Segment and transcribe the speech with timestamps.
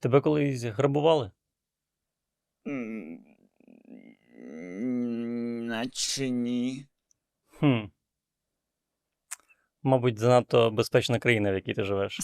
[0.00, 1.30] Тебе колись грабували?
[5.66, 6.86] Наче ні.
[7.60, 7.84] Хм.
[9.82, 12.20] Мабуть, занадто безпечна країна, в якій ти живеш.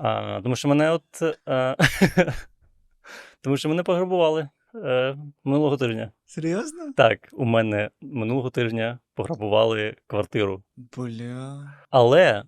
[0.00, 1.02] А, тому що мене от.
[1.48, 1.76] е,
[3.40, 6.12] тому що мене пограбували е, минулого тижня.
[6.24, 6.92] Серйозно?
[6.96, 10.62] Так, у мене минулого тижня пограбували квартиру.
[10.76, 11.74] Бля.
[11.90, 12.44] Але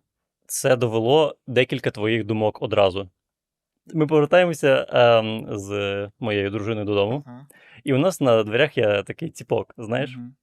[0.47, 3.11] це довело декілька твоїх думок одразу.
[3.95, 7.47] Ми повертаємося ем, з моєю дружиною додому, Ага.
[7.85, 10.17] і у нас на дверях є такий ціпок, знаєш?
[10.17, 10.35] Мгм.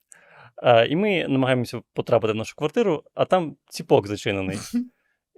[0.55, 4.57] А, і ми намагаємося потрапити в нашу квартиру, а там ціпок зачинений.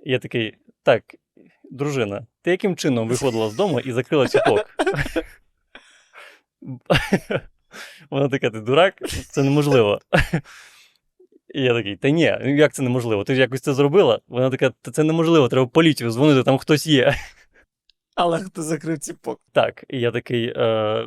[0.06, 1.04] І я такий: так,
[1.72, 4.66] дружина, ти яким чином виходила з дому і закрила ціпок?
[8.10, 10.00] Вона така: ти дурак, це неможливо.
[11.54, 13.24] І я такий, та ні, як це неможливо?
[13.24, 14.20] Ти ж якось це зробила?
[14.28, 17.16] Вона така, та це неможливо, треба поліцію дзвонити, там хтось є.
[18.16, 19.42] Але хто закрив ціпок?
[19.52, 21.06] Так, і я такий, е,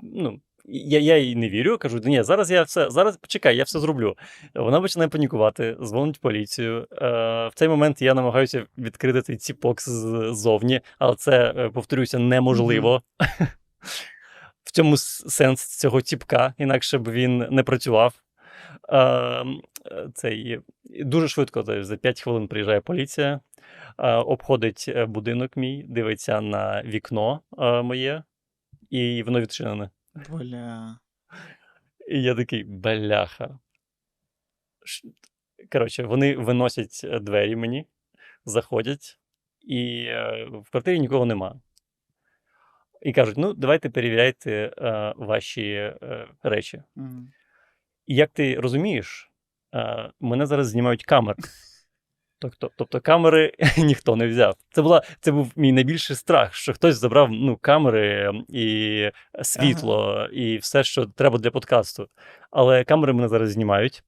[0.00, 3.80] ну, я, я їй не вірю, кажу, ні, зараз я все, зараз почекай, я все
[3.80, 4.16] зроблю.
[4.54, 6.86] Вона починає панікувати, дзвонить поліцію.
[6.92, 7.06] Е,
[7.48, 13.02] в цей момент я намагаюся відкрити цей ціпок ззовні, але це, е, повторюся, неможливо.
[14.64, 18.14] В цьому сенс цього ціпка, інакше б він не працював.
[18.88, 23.40] Е, е, цей, дуже швидко, за 5 хвилин приїжджає поліція,
[23.98, 28.22] е, обходить будинок мій, дивиться на вікно е, моє,
[28.90, 29.90] і воно відчинене.
[30.30, 30.98] Бля.
[32.08, 33.58] І я такий, бляха.
[35.72, 37.86] Коротше, вони виносять двері мені,
[38.44, 39.18] заходять,
[39.62, 40.08] і
[40.52, 41.60] в квартирі нікого нема.
[43.02, 46.82] І кажуть: ну, давайте перевіряйте е, ваші е, речі.
[46.96, 47.32] Мгм.
[48.08, 49.30] І як ти розумієш,
[49.74, 51.38] е, мене зараз знімають камери.
[52.40, 54.54] Тобто, тобто камери ніхто не взяв.
[54.70, 59.10] Це, була, це був мій найбільший страх, що хтось забрав ну, камери і
[59.42, 62.08] світло, і все, що треба для подкасту.
[62.50, 64.02] Але камери мене зараз знімають,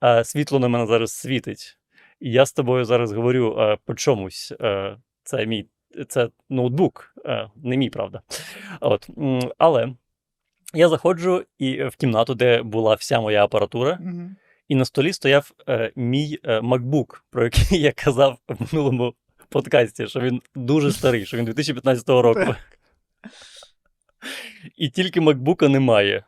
[0.00, 1.78] а світло на мене зараз світить.
[2.20, 4.52] І я з тобою зараз говорю е, по чомусь.
[4.60, 5.66] Е, це мій
[6.08, 8.20] це ноутбук, е, не мій, правда.
[8.80, 9.08] От.
[9.58, 9.94] Але
[10.74, 13.98] я заходжу і в кімнату, де була вся моя апаратура,
[14.68, 19.14] і на столі стояв е, мій е, MacBook, про який я казав в минулому
[19.48, 22.54] подкасті, що він дуже старий, що він 2015 року.
[24.76, 26.24] І тільки MacBook немає.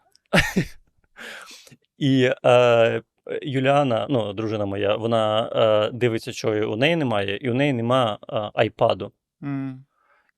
[1.98, 3.02] І е,
[3.42, 8.18] Юліана, ну, дружина моя, вона е, дивиться, що у неї немає, і у неї нема
[8.22, 9.12] е, айпаду.
[9.42, 9.84] М,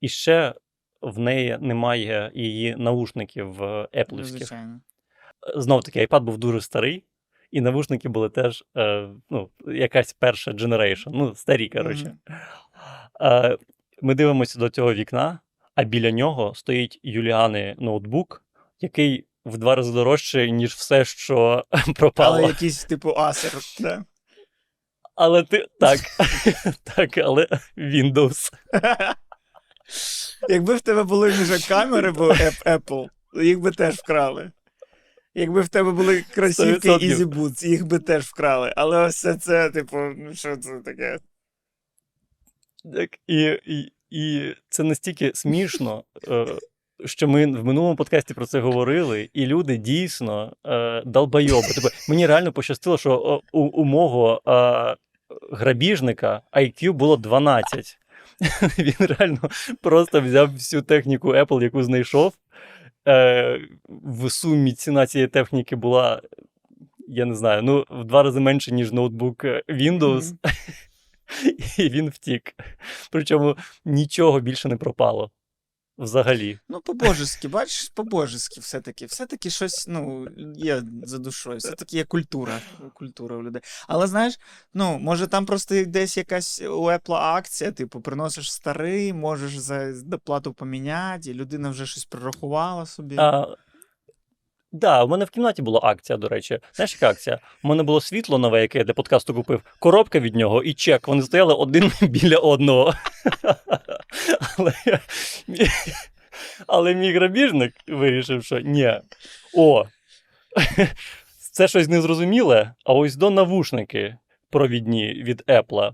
[0.01, 0.55] І ще
[1.01, 4.53] в неї немає її наушників е, еплівських.
[5.57, 7.05] Знов таки, iPad був дуже старий,
[7.51, 12.17] і навушники були теж е, ну, якась перша generation, ну, старі, коротше.
[12.27, 12.39] Мгм.
[13.21, 13.59] Е,
[14.03, 15.39] ми дивимося до цього вікна,
[15.75, 18.45] а біля нього стоїть Юліани ноутбук,
[18.81, 21.65] який в два рази дорожчий, ніж все, що
[21.97, 22.37] пропало.
[22.37, 24.05] Але якийсь типу асер, да?
[25.15, 26.01] Але ти так,
[26.97, 28.53] так, але Windows.
[30.49, 32.33] Якби в тебе були вже камери, бо
[32.67, 33.09] Apple,
[33.43, 34.51] їх би теж вкрали.
[35.35, 36.99] Якби в тебе були кросівки 100%.
[36.99, 38.73] Easy Boots, їх би теж вкрали.
[38.77, 41.19] Але ось це, це типу, ну що це таке?
[42.95, 46.47] Так, і, і, і це настільки смішно, е,
[47.05, 51.69] що ми в минулому подкасті про це говорили, і люди дійсно е, долбойоби.
[51.75, 54.97] Тобто, мені реально пощастило, що у, у мого е,
[55.53, 57.99] грабіжника IQ було 12.
[58.79, 59.41] Він реально
[59.81, 62.35] просто взяв всю техніку Apple, яку знайшов.
[63.09, 66.23] Е, в сумі ціна цієї техніки була,
[67.09, 69.61] я не знаю, ну, в два рази менше, ніж ноутбук Windows.
[69.69, 70.33] Windows.
[70.45, 70.57] Мгм.
[71.79, 72.55] І він втік.
[73.11, 75.31] Причому нічого більше не пропало.
[75.99, 76.59] Взагалі.
[76.69, 79.07] Ну, по-божески, бачиш, по-божески все-таки.
[79.07, 82.61] Все-таки щось ну, є за душою, все-таки є культура,
[82.95, 83.63] культура у людей.
[83.89, 84.39] Але знаєш,
[84.75, 90.53] ну, може там просто десь якась у Apple акція, типу, приносиш старий, можеш за доплату
[90.53, 93.17] поміняти, і людина вже щось прорахувала собі.
[93.19, 93.47] А,
[94.73, 96.59] да, у мене в кімнаті була акція, до речі.
[96.75, 97.39] Знаєш, яка акція?
[97.63, 101.09] У мене було світло нове, яке я для подкасту купив, коробка від нього і чек.
[101.09, 102.95] Вони стояли один біля одного.
[104.59, 104.73] Але,
[106.67, 109.01] але мій грабіжник вирішив, що ні.
[109.55, 109.85] О,
[111.53, 114.17] це щось незрозуміле, а ось до навушники
[114.51, 115.93] провідні від Apple.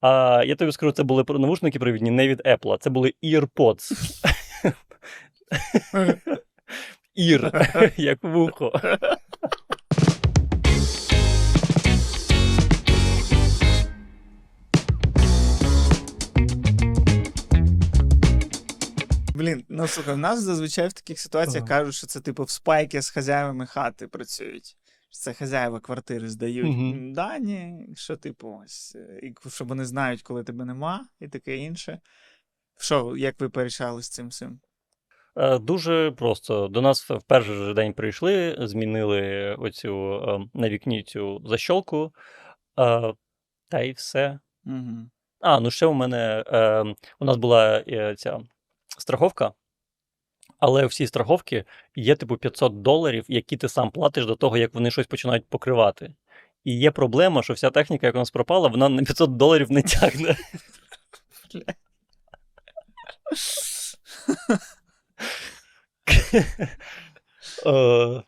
[0.00, 3.92] А я тобі скажу, це були навушники провідні не від Apple, це були EarPods.
[7.14, 8.72] Ір, як вухо.
[19.34, 23.02] Блін, ну слухай, в нас зазвичай в таких ситуаціях кажуть, що це типу в спайки
[23.02, 24.76] з хазяївами хати працюють.
[25.10, 27.12] Це хазяїва квартири здають Мгм.
[27.12, 32.00] дані, що типу, ось, е, і щоб вони знають, коли тебе нема, і таке інше.
[32.78, 34.60] Що, як ви порішали з цим всім?
[35.36, 36.68] Е, Дуже просто.
[36.68, 42.12] До нас в перший же день прийшли, змінили оцю е, на вікні цю защолку,
[42.78, 43.14] е,
[43.68, 44.38] та й все.
[44.66, 45.10] Угу.
[45.40, 46.84] А, ну ще у мене е,
[47.18, 48.40] у нас була е, ця
[48.98, 49.52] страховка,
[50.58, 51.64] але всі страховки
[51.96, 56.14] є типу 500 доларів, які ти сам платиш до того, як вони щось починають покривати.
[56.64, 59.82] І є проблема, що вся техніка, як у нас пропала, вона на 500 доларів не
[59.82, 60.36] тягне.
[67.66, 68.22] Е,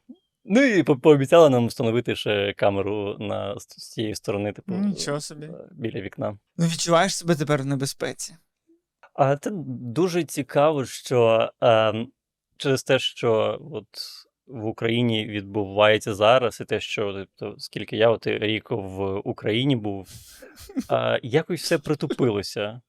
[0.46, 5.20] Ну і по- пообіцяла нам встановити ще камеру на з з цієї сторони, типу, Нічого
[5.20, 5.46] собі.
[5.46, 6.38] е, біля вікна.
[6.56, 8.36] Ну, відчуваєш себе тепер в небезпеці.
[9.14, 12.06] А це дуже цікаво, що е,
[12.56, 13.86] через те, що от
[14.46, 20.08] в Україні відбувається зараз, і те, що тобто, скільки я от рік в Україні був,
[20.90, 22.80] е, якось все притупилося.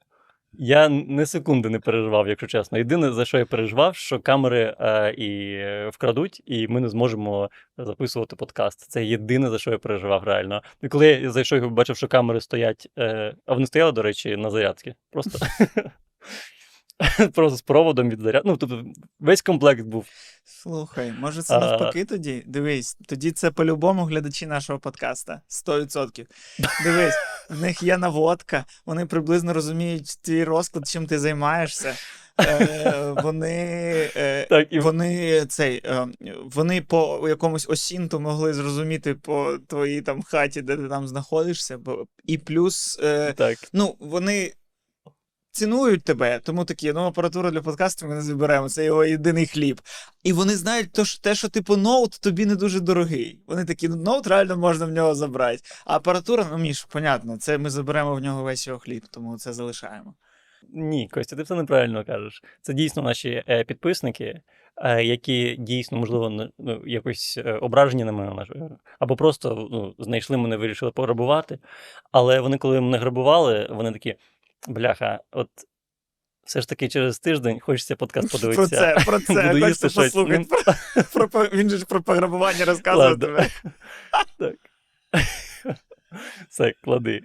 [0.60, 2.78] Я не секунди не переживав, якщо чесно.
[2.78, 7.50] Єдине, за що я переживав, що камери е, і е, вкрадуть, і ми не зможемо
[7.78, 8.92] записувати подкаст.
[8.92, 10.64] Це єдине, за що я переживав реально.
[10.82, 14.38] І коли я зайшов і побачив, що камери стоять, е, а вони стояли, до речі,
[14.38, 14.96] на зарядці.
[15.12, 15.40] Просто.
[17.34, 18.44] Просто з проводом від заряд.
[18.46, 18.84] Ну, тобто
[19.20, 20.06] весь комплект був.
[20.44, 21.60] Слухай, може це А.
[21.60, 22.44] навпаки тоді?
[22.48, 25.42] Дивись, тоді це по-любому глядачі нашого подкаста.
[25.50, 26.26] 100%.
[26.84, 27.16] Дивись,
[27.50, 31.96] в них є наводка, вони приблизно розуміють твій розклад, чим ти займаєшся.
[32.42, 33.54] Е, вони,
[34.16, 36.08] е, Так, і вони, цей, е,
[36.44, 41.80] вони по якомусь осінту могли зрозуміти по твоїй там хаті, де ти там знаходишся.
[42.26, 43.58] І плюс, е, так.
[43.74, 44.54] ну, вони
[45.56, 49.82] цінують тебе, тому такі, ну, апаратура для подкасту ми не заберемо, це його єдиний хліб.
[50.24, 53.40] І вони знають то, що, те, що типу ноут тобі не дуже дорогий.
[53.48, 55.62] Вони такі, ну ноут реально можна в нього забрати.
[55.86, 59.54] А апаратура, ну Міш, понятно, це ми заберемо в нього весь його хліб, тому це
[59.54, 60.14] залишаємо.
[60.70, 62.44] Ні, Костя, ти все неправильно кажеш.
[62.62, 64.42] Це дійсно наші е, підписники,
[64.78, 68.46] е, які дійсно, можливо, ну, якось е, ображені на мене,
[69.00, 71.60] або просто ну, знайшли мене, вирішили пограбувати.
[72.12, 74.16] Але вони, коли мене грабували, вони такі:
[74.68, 75.50] бляха, от
[76.46, 78.94] все ж таки через тиждень хочеться подкаст подивитися.
[78.94, 80.14] Про це, про це, Буду хочеться їсти щось.
[80.14, 80.46] послухати.
[80.96, 83.28] Ну, Про, про, він же ж про пограбування розказував Ладно.
[83.28, 83.50] тебе.
[84.40, 84.56] Так.
[86.50, 87.22] Все, клади.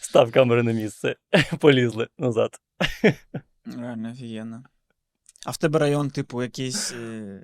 [0.00, 1.16] Став камери на місце.
[1.60, 2.60] Полізли назад.
[3.76, 4.64] Реально офігенно.
[5.46, 7.40] А в тебе район, типу, якийсь е,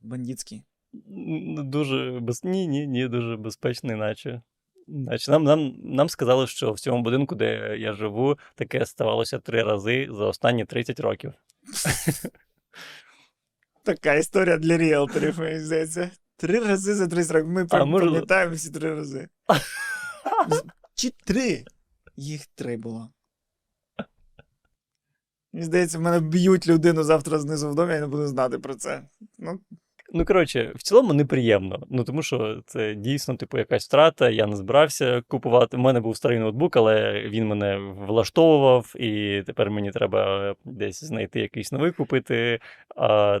[0.00, 0.64] бандитський?
[1.58, 2.44] Дуже без...
[2.44, 4.42] Ні, ні, ні, дуже безпечний, наче.
[4.86, 9.62] Наче нам, нам, нам сказали, що в цьому будинку, де я живу, таке ставалося три
[9.62, 11.32] рази за останні 30 років.
[13.82, 16.10] Така історія для ріелторів, мені здається.
[16.36, 17.48] Три рази за 30 років.
[17.48, 19.28] Ми пам'ятаємо всі три рази.
[20.94, 21.64] Чи три?
[22.16, 23.10] Їх три було.
[25.52, 28.74] Мені здається, в мене б'ють людину завтра знизу в домі, я не буду знати про
[28.74, 29.02] це.
[29.38, 29.60] Ну,
[30.12, 31.86] Ну, коротше, в цілому неприємно.
[31.90, 34.30] Ну, тому що це дійсно, типу, якась втрата.
[34.30, 35.76] Я не збирався купувати.
[35.76, 41.40] У мене був старий ноутбук, але він мене влаштовував, і тепер мені треба десь знайти
[41.40, 42.60] якийсь новий купити.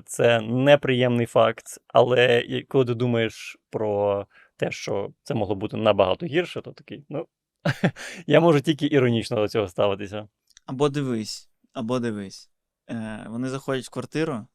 [0.04, 1.66] Це неприємний факт.
[1.88, 4.26] Але коли ти думаєш про
[4.56, 7.26] те, що це могло бути набагато гірше, то такий, ну.
[8.26, 10.28] Я можу тільки іронічно до цього ставитися.
[10.66, 12.50] або дивись, або дивись.
[12.90, 14.46] Е, вони заходять в квартиру,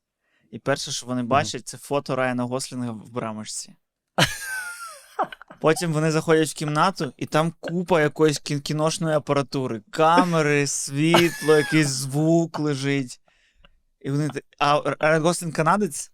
[0.52, 3.76] і перше, що вони бачать, це фото Райана Гослінга в брамочці.
[5.62, 11.88] Потім вони заходять в кімнату, і там купа якоїсь кін- кіношної апаратури, камери, світло, якийсь
[11.88, 13.20] звук лежить.
[14.00, 16.12] І вони та- А Райан Гослінг канадець?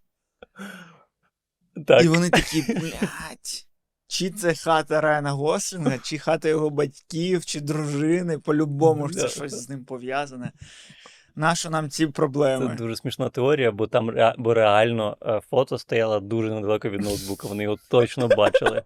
[1.88, 2.04] Так.
[2.04, 3.66] І вони такі, блядь.
[4.08, 9.28] Чи це хата Райана Гослінга, чи хата його батьків, чи дружини, по-любому ж це Да.
[9.28, 10.52] щось з ним пов'язане.
[11.38, 12.68] Нащо нам ці проблеми?
[12.68, 17.48] Це дуже смішна теорія, бо там бо реально е, фото стояло дуже недалеко від ноутбука.
[17.48, 18.84] Вони його точно бачили.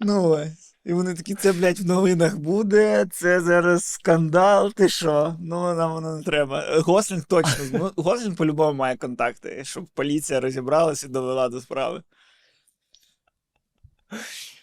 [0.00, 0.76] Ну ось.
[0.84, 5.36] І вони такі, це, блядь, в новинах буде, це зараз скандал, ти що?
[5.40, 6.80] Ну, нам воно не треба.
[6.80, 7.92] Гослінг точно.
[7.96, 12.02] Гослінг по-любому має контакти, щоб поліція розібралась і довела до справи.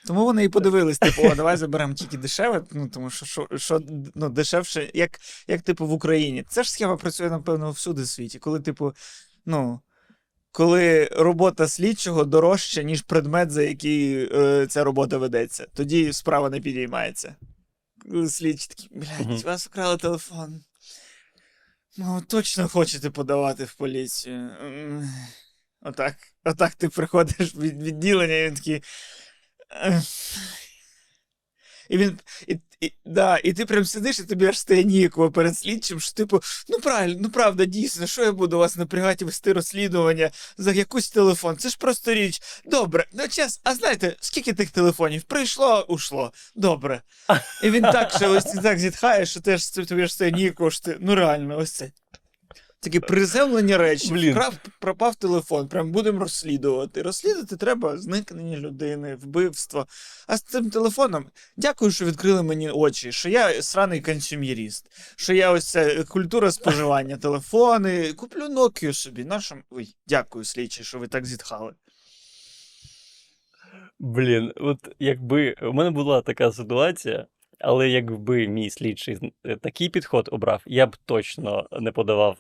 [0.07, 3.81] Тому вони і подивились, типу, о, давай заберемо тільки дешеве, ну тому що, що, що
[4.15, 6.45] ну, дешевше, як, як типу в Україні.
[6.49, 8.93] Це ж схема працює, напевно, всюди в світі, коли, типу,
[9.45, 9.79] ну.
[10.51, 16.59] Коли робота слідчого дорожча, ніж предмет, за який е, ця робота ведеться, тоді справа не
[16.59, 17.35] підіймається.
[18.29, 19.35] Слідчі такі, блядь, Мгм.
[19.35, 20.61] у вас вкрали телефон.
[21.97, 24.49] Ну, точно хочете подавати в поліцію.
[25.81, 26.15] Отак.
[26.45, 28.83] Отак ти приходиш від- відділення, і він такий.
[31.89, 32.19] І він.
[32.47, 36.13] І, і, да, і ти прям сидиш, і тобі аж стає ніяково перед слідчим, що
[36.13, 41.09] типу, ну правильно, ну правда, дійсно, що я буду вас напрягати вести розслідування за якийсь
[41.09, 41.57] телефон?
[41.57, 42.41] Це ж просто річ.
[42.65, 45.23] Добре, ну час, а знаєте, скільки тих телефонів?
[45.23, 46.31] Прийшло, ушло.
[46.55, 47.01] Добре.
[47.63, 50.97] І він так ще ось так зітхає, що теж тобі ж стає ніяково, що ти,
[50.99, 51.91] ну реально, ось це.
[52.79, 54.11] Такі приземлені речі.
[54.11, 54.31] Блін.
[54.31, 57.01] Вкрав, пропав телефон, прям будемо розслідувати.
[57.01, 59.87] Розслідувати треба зникнення людини, вбивство.
[60.27, 65.51] А з цим телефоном, дякую, що відкрили мені очі, що я сраний консюмєріст, що я
[65.51, 68.13] ось це культура споживання, телефони.
[68.13, 69.25] Куплю Nokia собі.
[69.25, 69.63] Нашим.
[69.69, 71.73] Ой, дякую, слідчі, що ви так зітхали.
[73.99, 77.27] Блін, от якби у мене була така ситуація,
[77.60, 82.36] але якби мій слідчий з- е, такий підход обрав, я б точно не подавав.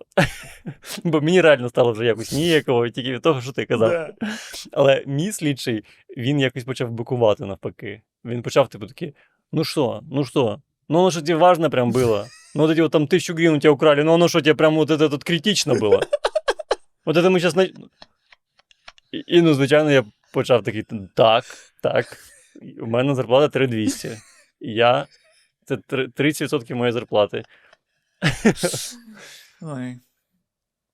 [1.04, 3.90] Бо мені реально стало вже якось ніяково, тільки від того, що ти казав.
[3.90, 4.14] Да.
[4.72, 5.84] Але мій слідчий,
[6.16, 8.02] він якось почав бикувати навпаки.
[8.24, 9.14] Він почав, типу, такий:
[9.52, 10.60] ну що, ну що?
[10.88, 12.26] Ну, оно что тебе важно прям было?
[12.54, 14.74] Ну, вот эти вот там тысячу гривен у тебя украли, ну, оно что тебе прям
[14.74, 16.02] вот это тут критично было?
[17.04, 17.56] Вот это ми сейчас...
[17.56, 17.62] На...
[17.62, 17.72] І,
[19.26, 20.84] і, ну, звичайно, я почав такий,
[21.14, 21.44] так,
[21.82, 22.18] так,
[22.80, 24.10] у мене зарплата 3200.
[24.59, 25.07] Я...
[25.65, 27.43] Це три- 30% моєї зарплати.
[29.61, 29.99] Ой.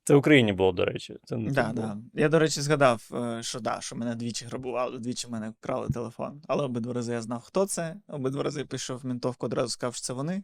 [0.06, 1.18] Це в Україні було, до речі.
[1.26, 1.98] Це не Да, да.
[2.14, 6.42] Я, до речі, згадав, е, що да, що мене двічі грабували, двічі мене вкрали телефон.
[6.48, 7.96] Але обидва рази я знав, хто це.
[8.08, 10.44] Обидва рази пішов в ментовку, одразу сказав, що це вони.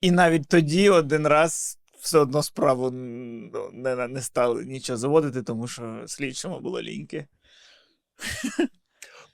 [0.00, 5.68] І навіть тоді один раз все одно справу ну, не, не стали нічого заводити, тому
[5.68, 7.26] що слідчому було ліньки.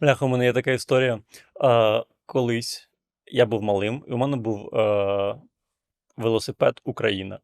[0.00, 1.20] Бляха, у мене є така історія.
[1.60, 2.87] А, колись
[3.30, 5.40] я був малим, і у мене був е,
[6.16, 7.40] велосипед Україна.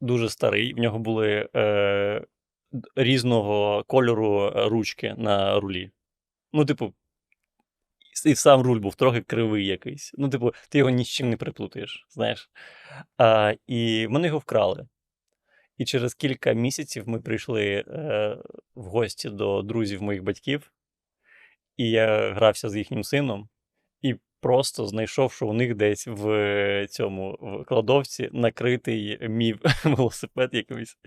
[0.00, 0.74] Дуже старий.
[0.74, 2.24] В нього були е,
[2.96, 5.90] різного кольору е, ручки на рулі.
[6.52, 6.94] Ну, типу,
[8.26, 10.12] і сам руль був трохи кривий якийсь.
[10.18, 12.50] Ну, типу, ти його ні з чим не приплутаєш, знаєш.
[13.16, 14.88] А, і мене його вкрали.
[15.78, 18.36] І через кілька місяців ми прийшли е,
[18.74, 20.72] в гості до друзів моїх батьків,
[21.76, 23.48] і я грався з їхнім сином,
[24.40, 29.54] просто знайшов, що у них десь в цьому в кладовці накритий мій
[29.84, 30.98] велосипед якоюсь,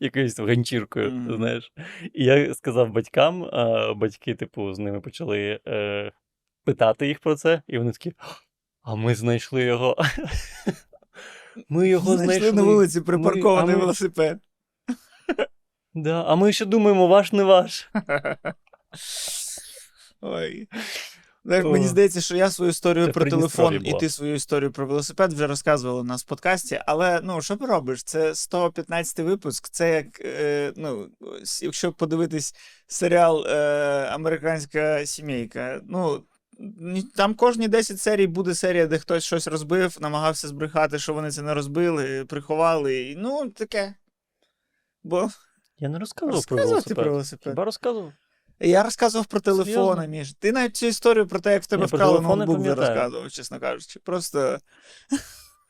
[0.00, 1.36] якоюсь ганчіркою, Мгм.
[1.36, 1.72] знаєш.
[2.14, 6.12] І я сказав батькам, а батьки, типу, з ними почали е,
[6.64, 8.12] питати їх про це, і вони такі.
[8.82, 9.96] А ми знайшли його.
[11.68, 12.52] Ми його знайшли.
[12.52, 14.38] на вулиці припаркований ми- велосипед.
[15.94, 17.90] Да, а ми ще думаємо, ваш не ваш.
[20.20, 20.68] Ой.
[21.48, 24.86] Так, мені здається, що я свою історію Це про телефон і ти свою історію про
[24.86, 26.80] велосипед вже розказували у нас в подкасті.
[26.86, 28.02] Але ну що поробиш?
[28.02, 29.68] Це 115 випуск.
[29.68, 31.08] Це як е, ну,
[31.62, 32.54] якщо подивитись
[32.86, 33.54] серіал е,
[34.12, 35.80] Американська сімейка.
[35.84, 36.22] Ну.
[37.16, 41.42] Там кожні 10 серій буде серія, де хтось щось розбив, намагався збрехати, що вони це
[41.42, 43.02] не розбили, приховали.
[43.02, 43.94] і, Ну, таке.
[45.04, 45.28] Бо
[45.78, 46.96] Я не розказував про велосипед.
[46.96, 47.52] про велосипед.
[47.52, 48.12] Хіба розказував?
[48.60, 50.08] Я розказував про телефони?
[50.08, 50.32] Міш.
[50.38, 52.88] Ти навіть цю історію про те, як в тебе вкрали ноутбук, пам'ятаю.
[52.88, 54.00] розказував, чесно кажучи.
[54.00, 54.58] Просто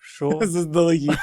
[0.00, 0.40] Що?
[0.42, 1.18] заздалегідь.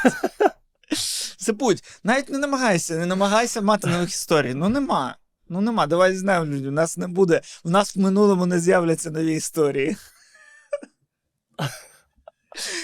[1.39, 4.53] Забудь, навіть не намагайся, не намагайся мати нових історій.
[4.53, 5.15] Ну нема.
[5.50, 5.88] Ну нема.
[5.88, 6.67] Давай знаємо люди.
[6.67, 7.41] У нас не буде.
[7.63, 9.98] У нас в минулому не з'являться нові історії.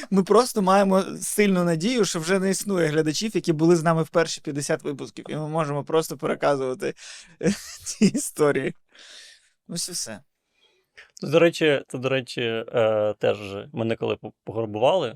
[0.09, 4.09] Ми просто маємо сильну надію, що вже не існує глядачів, які були з нами в
[4.09, 6.93] перші 50 випусків, і ми можемо просто переказувати
[7.41, 7.51] е,
[7.85, 8.73] ці історії.
[9.67, 10.19] Ось і все.
[11.21, 13.37] До речі, це, до речі, е, теж
[13.73, 15.09] мене коли пограбували,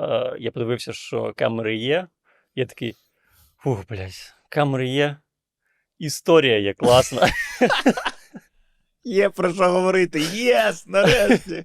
[0.00, 2.08] е, я подивився, що камери є.
[2.54, 2.94] Я такий,
[3.58, 5.16] фух, блядь, камери є.
[5.98, 7.28] Історія є класна.
[9.04, 10.20] Є про що говорити.
[10.20, 10.86] Yes!
[10.86, 11.64] Нарешті.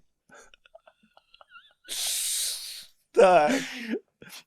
[3.12, 3.51] Так.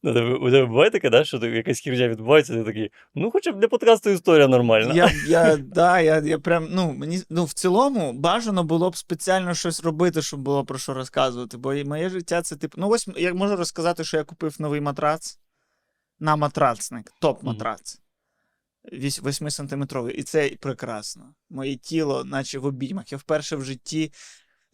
[0.02, 3.30] Ну, тебе- У тебе буває таке, да, що ти- якась хірня відбувається, ти такий, ну,
[3.30, 4.94] хоча б для подкасту історія нормальна.
[4.94, 9.54] Я, я, да, я, я прям, ну, мені, ну, в цілому бажано було б спеціально
[9.54, 11.56] щось робити, щоб було про що розказувати.
[11.56, 12.74] Бо і моє життя це типу.
[12.80, 15.38] Ну, ось я можу розказати, що я купив новий матрац
[16.20, 17.96] на матрацник, топ-матрац.
[18.92, 20.10] 8-сантиметровий.
[20.10, 21.34] І це прекрасно.
[21.50, 23.12] Моє тіло, наче в обіймах.
[23.12, 24.12] Я вперше в житті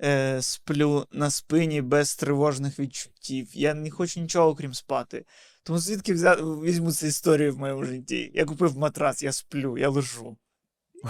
[0.03, 3.49] е, сплю на спині без тривожних відчуттів.
[3.53, 5.25] Я не хочу нічого, окрім спати.
[5.63, 6.35] Тому звідки взя...
[6.35, 8.31] візьму цю історію в моєму житті?
[8.35, 10.37] Я купив матрац, я сплю, я лежу.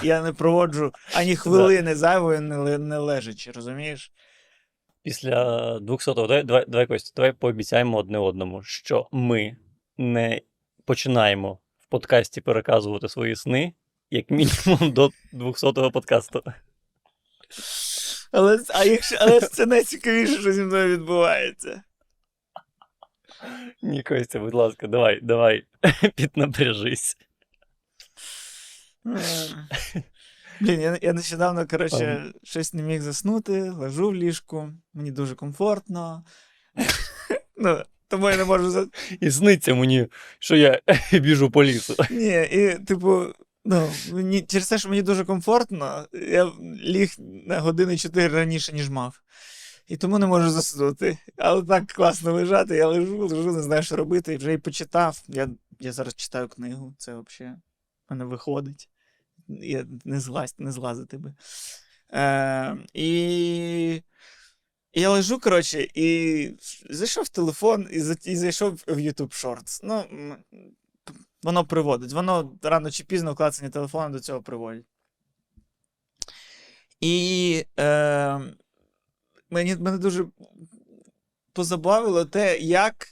[0.03, 4.13] Я не проводжу ані хвилини зайвої, не, не лежачи, розумієш?
[5.03, 9.57] Після 200-го, давай, давай, давай, Костя, давай пообіцяємо одне одному, що ми
[9.99, 10.41] не
[10.85, 13.75] починаємо в подкасті переказувати свої сни,
[14.11, 16.43] як мінімум до 200-го подкасту.
[18.33, 21.83] Але, а якщо, але ж це найцікавіше, що зі мною відбувається.
[23.83, 25.65] Ні, Костя, будь ласка, давай, давай,
[26.15, 27.17] піднапряжись.
[30.61, 36.25] Блін, я, я нещодавно, коротше, щось не міг заснути, лежу в ліжку, мені дуже комфортно.
[37.59, 38.87] Ну, тому я не можу за.
[39.21, 40.07] І сниться мені,
[40.39, 40.81] що я
[41.13, 41.97] біжу по лісу.
[42.11, 43.27] Ні, і, типу,
[43.67, 48.91] ну, мені, через те, що мені дуже комфортно, я ліг на години 4 раніше, ніж
[48.91, 49.21] мав.
[49.87, 51.19] І тому не можу заснути.
[51.37, 55.23] Але так класно лежати, я лежу, лежу, не знаю, що робити, і вже і почитав.
[55.29, 57.57] Я, я зараз читаю книгу, це взагалі
[58.11, 58.89] мене виходить.
[59.49, 61.35] Я не злазь, не злазити би.
[62.13, 64.03] Е, і...
[64.95, 66.51] я лежу, коротше, і
[66.91, 69.81] зайшов в телефон і, зайшов в YouTube Shorts.
[69.83, 70.05] Ну,
[71.47, 72.13] воно приводить.
[72.13, 74.87] Воно рано чи пізно клацання телефону до цього приводить.
[77.01, 78.41] І е,
[79.51, 80.25] мені, мене дуже
[81.53, 83.09] позабавило те, як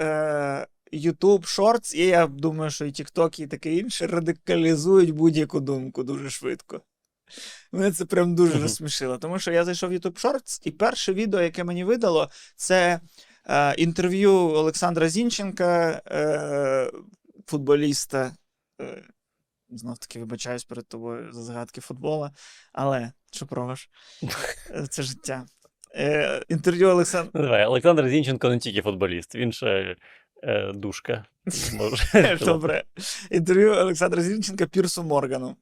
[0.00, 6.02] е, YouTube Shorts, і я думаю, що і TikTok, і таке інше радикалізують будь-яку думку
[6.02, 6.80] дуже швидко.
[7.72, 9.18] Мене це прям дуже розсмішило.
[9.18, 13.00] Тому що я зайшов в YouTube Shorts, і перше відео, яке мені видало, це
[13.46, 16.90] е, інтерв'ю Олександра Зінченка, е,
[17.48, 18.36] футболіста.
[18.80, 19.02] Е,
[19.70, 22.32] знов таки вибачаюсь перед тобою за загадки футбола,
[22.72, 23.88] але що пробаш?
[24.70, 25.46] Е, Це життя.
[25.94, 27.30] Е, інтерв'ю Олександра.
[27.34, 29.96] Ну, Давай, Олександр Зінченко не тільки футболіст, він ще
[30.42, 31.24] е, душка.
[31.72, 32.38] Може.
[32.44, 32.84] Добре.
[33.30, 35.56] Інтерв'ю Олександра Зінченка Пірсу Моргану.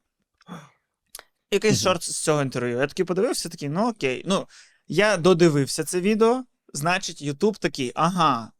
[1.51, 2.77] Якийсь шорт з цього інтерв'ю.
[2.77, 4.23] Я такий подивився, такий, ну окей.
[4.25, 4.47] Ну,
[4.87, 8.51] я додивився це відео, значить, Ютуб такий, ага,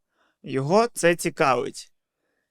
[0.44, 1.92] його це цікавить.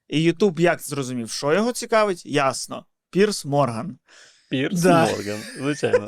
[0.08, 2.26] І Ютуб як зрозумів, що його цікавить?
[2.26, 2.86] Ясно.
[3.10, 3.98] Пірс Морган.
[4.50, 5.06] Пірс Да.
[5.06, 6.06] Морган, звичайно.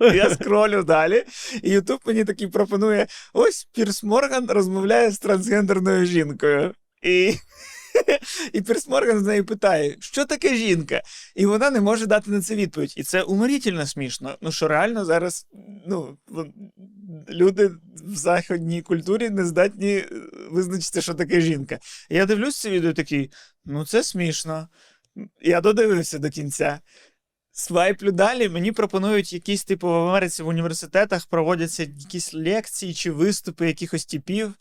[0.00, 1.24] Я скролю далі,
[1.62, 6.74] і Ютуб мені такий пропонує: ось Пірс Морган розмовляє з трансгендерною жінкою.
[7.02, 7.34] І,
[8.52, 11.02] і Пірс Морган з неї питає, що таке жінка?
[11.34, 12.94] І вона не може дати на це відповідь.
[12.96, 14.36] І це уморительно смішно.
[14.40, 15.46] Ну що реально зараз
[15.86, 16.18] ну,
[17.28, 17.70] люди
[18.04, 20.08] в західній культурі не здатні е,
[20.50, 21.78] визначити, що таке жінка.
[22.10, 23.30] Я дивлюсь це відео такий,
[23.64, 24.68] ну це смішно.
[25.42, 26.80] Я додивився до кінця.
[27.52, 33.66] Свайплю далі, мені пропонують якісь, типу, в Америці в університетах проводяться якісь лекції чи виступи
[33.66, 34.54] якихось типів,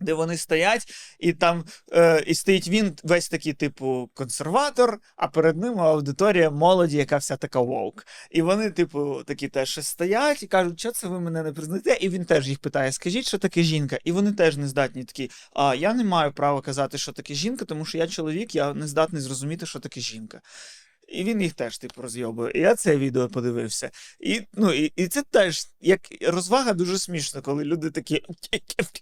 [0.00, 5.56] де вони стоять, і там е, і стоїть він весь такий, типу, консерватор, а перед
[5.56, 8.06] ним аудиторія молоді, яка вся така вовк.
[8.30, 11.98] І вони, типу, такі теж стоять і кажуть, що це ви мене не признаєте?
[12.00, 13.98] І він теж їх питає: скажіть, що таке жінка?
[14.04, 15.30] І вони теж не здатні такі.
[15.52, 18.86] А я не маю права казати, що таке жінка, тому що я чоловік, я не
[18.86, 20.40] здатний зрозуміти, що таке жінка.
[21.08, 22.52] І він їх теж типу розйобує.
[22.54, 23.90] І я це відео подивився.
[24.20, 28.22] І, ну, і, і це теж як розвага дуже смішно, коли люди такі,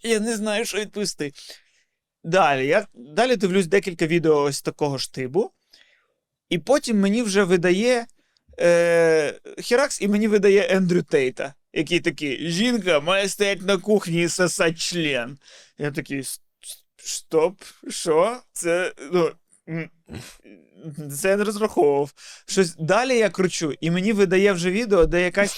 [0.03, 1.33] я не знаю, що відповісти.
[2.25, 5.51] Далі, я далі дивлюсь декілька відео ось такого ж типу,
[6.49, 8.07] і потім мені вже видає
[8.61, 14.29] е, Херакс, і мені видає Ендрю Тейта, який такий: жінка має стояти на кухні і
[14.29, 15.39] сосать член.
[15.79, 16.19] Я такий.
[16.19, 18.41] «С- с- Стоп, що?
[18.53, 18.93] Це.
[19.13, 19.33] ну,
[21.21, 22.13] Це я не розраховував.
[22.47, 25.57] Щось далі я кручу, і мені видає вже відео, де якась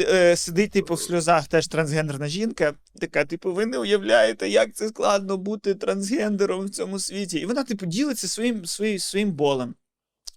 [0.00, 2.74] е, сидить, типу, в сльозах теж трансгендерна жінка.
[3.00, 7.38] Така, типу, ви не уявляєте, як це складно бути трансгендером в цьому світі.
[7.38, 9.74] І вона, типу, ділиться своїм, своїм, своїм болем.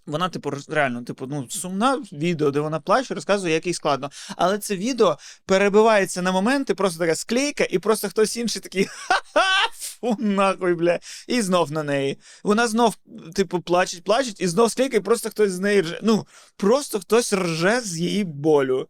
[0.06, 4.10] Вона, типу, реально, типу, ну, сумна відео, де вона плаче, розказує, як їй складно.
[4.36, 9.70] Але це відео перебивається на моменти, просто така склейка, і просто хтось інший такий ха-ха,
[9.72, 10.98] фу, нахуй, бля.
[11.26, 12.18] І знов на неї.
[12.42, 12.96] Вона знов,
[13.34, 16.00] типу, плачеть, плачеть, і знов склейка, і просто хтось з неї рже.
[16.02, 18.88] Ну, просто хтось рже з її болю.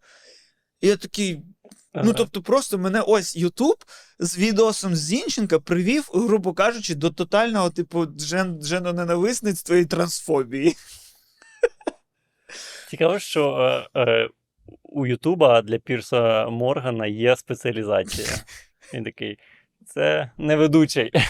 [0.80, 1.42] І я такий.
[2.04, 3.84] Ну, тобто, просто мене ось Ютуб
[4.18, 10.76] з відосом з Зінченка привів, грубо кажучи, до тотального, типу, джен, дженоненависництва і трансфобії.
[12.88, 13.56] Цікаво, що
[13.94, 14.28] е, е,
[14.82, 18.28] у Ютуба для Пірса Моргана є спеціалізація.
[18.94, 19.38] Він такий.
[19.86, 21.10] Це не ведучий.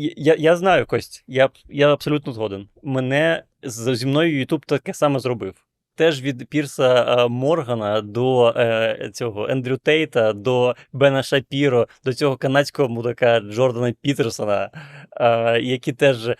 [0.00, 2.68] Я, я знаю, Кость, я, я абсолютно згоден.
[2.82, 5.54] Мене зі мною Ютуб таке саме зробив.
[5.98, 12.36] Теж від Пірса е, Моргана до е, цього Ендрю Тейта, до Бена Шапіро, до цього
[12.36, 14.70] канадського мудака Джордана Пітерсона,
[15.12, 16.36] е, які теж е,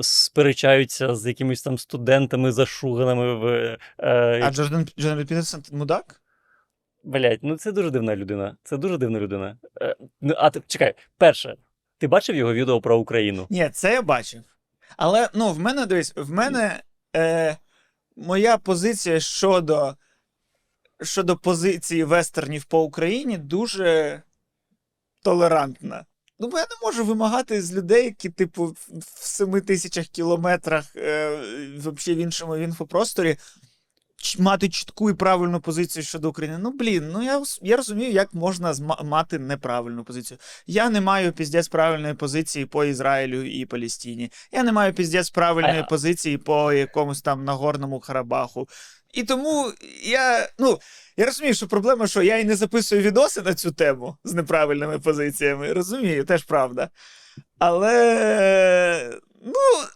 [0.00, 3.46] сперечаються з якимись там студентами зашуганими в.
[3.98, 6.20] Е, А Джордан, Джордан Пітерсон мудак?
[7.04, 8.56] Блять, ну це дуже дивна людина.
[8.62, 9.56] Це дуже дивна людина.
[9.82, 11.56] Е, ну, а ти чекай, перше,
[11.98, 13.46] ти бачив його відео про Україну?
[13.50, 14.42] Ні, це я бачив.
[14.96, 16.80] Але ну, в мене дивись, в мене
[17.16, 17.56] е,
[18.16, 19.96] моя позиція щодо,
[21.02, 24.22] щодо позиції вестернів по Україні дуже
[25.22, 26.06] толерантна.
[26.38, 30.96] Ну, бо я не можу вимагати з людей, які, типу, в- семи 7 тисячах кілометрах
[30.96, 31.36] е,
[31.76, 33.36] в іншому інфопросторі
[34.38, 36.58] мати чітку і правильну позицію щодо України.
[36.58, 40.38] Ну, блін, ну я, я розумію, як можна мати неправильну позицію.
[40.66, 44.32] Я не маю піздець правильної позиції по Ізраїлю і Палестині.
[44.52, 48.68] Я не маю піздець правильної позиції по якомусь там Нагорному Карабаху.
[49.12, 49.72] І тому
[50.04, 50.78] я, ну,
[51.16, 54.98] я розумію, що проблема, що я і не записую відоси на цю тему з неправильними
[54.98, 55.72] позиціями.
[55.72, 56.90] Розумію, теж правда.
[57.58, 59.86] Але, ну,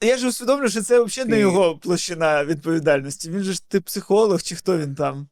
[0.00, 3.30] я ж усвідомлюю, що це взагалі не його площина відповідальності.
[3.30, 5.28] Він же ж ти психолог, чи хто він там?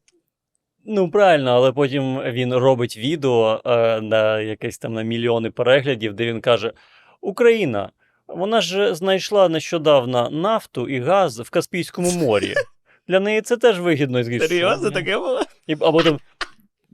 [0.84, 6.26] Ну, правильно, але потім він робить відео е, на якесь там на мільйони переглядів, де
[6.26, 6.72] він каже:
[7.20, 7.90] Україна,
[8.28, 12.54] вона ж знайшла нещодавно нафту і газ в Каспійському морі.
[13.08, 14.24] Для неї це теж вигідно.
[14.24, 15.42] Такий, Серйозно таке було?
[15.66, 16.18] І, або там,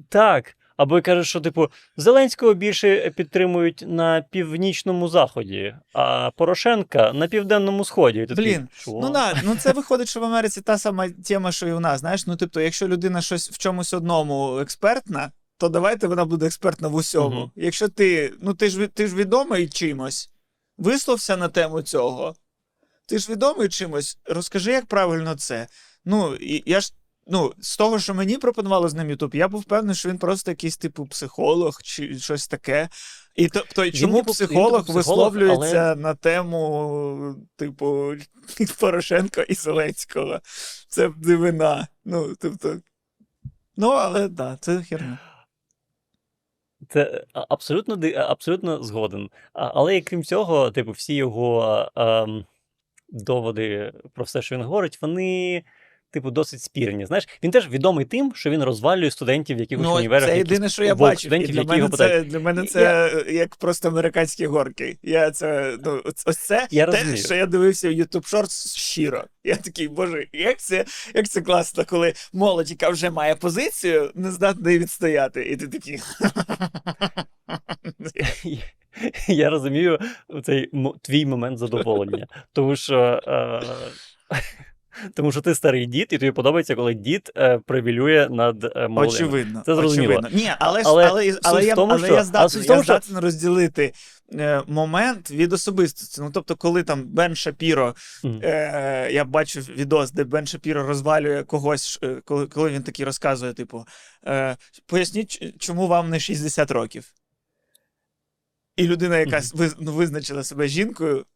[0.09, 0.57] так.
[0.77, 7.85] Або й каже, що, типу, Зеленського більше підтримують на північному заході, а Порошенка на південному
[7.85, 8.19] сході.
[8.19, 11.53] І ти Блін, «Що?» Ну да, ну це виходить, що в Америці та сама тема,
[11.53, 12.01] що і у нас.
[12.01, 16.89] Знаєш, ну тобто, якщо людина щось в чомусь одному експертна, то давайте вона буде експертна
[16.89, 17.41] в усьому.
[17.41, 17.51] Мгм.
[17.57, 20.31] Якщо ти, ну ти ж ти ж відомий чимось,
[20.79, 22.35] висловся на тему цього.
[23.09, 25.67] Ти ж відомий чимось, розкажи, як правильно це.
[26.05, 26.93] Ну, я ж.
[27.27, 30.51] Ну, з того, що мені пропонувало з ним Ютуб, я був впевнений, що він просто
[30.51, 32.89] якийсь типу психолог чи щось таке.
[33.37, 38.15] І тобто, чому він, психолог психолог, висловлюється на тему, типу,
[38.81, 40.41] Порошенка і Зеленського?
[40.89, 41.89] Це дивина.
[42.05, 42.81] Ну, тобто.
[43.77, 45.19] Ну, але так, да, це херня.
[46.89, 49.31] Це абсолютно, абсолютно згоден.
[49.53, 52.45] Але крім цього, типу, всі його ем,
[53.09, 55.63] доводи про все, що він говорить, вони,
[56.13, 57.07] типу, досить спірні.
[57.07, 60.29] Знаєш, він теж відомий тим, що він розвалює студентів в якихось Ну, універах.
[60.29, 60.95] це єдине, що я.
[61.17, 64.99] Студентів, для які мене, це, для мене Я- як просто американські горки.
[65.03, 67.17] Я це, ну, ось- це Я те, розумію.
[67.25, 69.25] що я дивився в YouTube Shorts щиро.
[69.45, 74.31] Я такий, боже, як це, як це класно, коли молодь, яка вже має позицію, не
[74.31, 75.43] здатна її відстояти.
[75.43, 76.01] І ти такий.
[79.29, 79.99] Я розумію
[80.45, 80.71] цей
[81.03, 82.27] твій момент задоволення.
[82.53, 83.63] Тому що, е,
[85.15, 89.07] тому що ти старий дід, і тобі подобається, коли дід е, превалює над е, молодими.
[89.15, 89.63] Очевидно.
[89.67, 90.13] Це зрозуміло.
[90.15, 90.39] очевидно.
[90.39, 93.93] Ні, але, ж- Але але, але, я, тому, але що- я здатен, я що- розділити
[94.35, 96.21] е, момент від особистості.
[96.21, 101.99] Ну, тобто, коли там Бен Шапіро, е, я бачив відос, де Бен Шапіро розвалює когось,
[102.03, 103.85] е, коли, коли він такий розказує, типу,
[104.27, 107.13] е, поясніть, чому вам не 60 років.
[108.77, 109.41] І людина, яка
[109.81, 111.27] ну, визначила себе жінкою,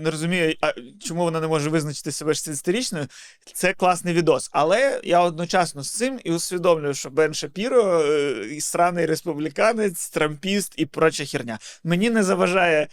[0.00, 3.08] не розуміє, а чому вона не може визначити себе 60-річною,
[3.54, 4.50] це класний відос.
[4.52, 10.74] Але я одночасно з цим і усвідомлюю, що Бен Шапіро е, і сраний республіканець, трампіст
[10.76, 11.58] і проча херня.
[11.84, 12.88] Мені не заважає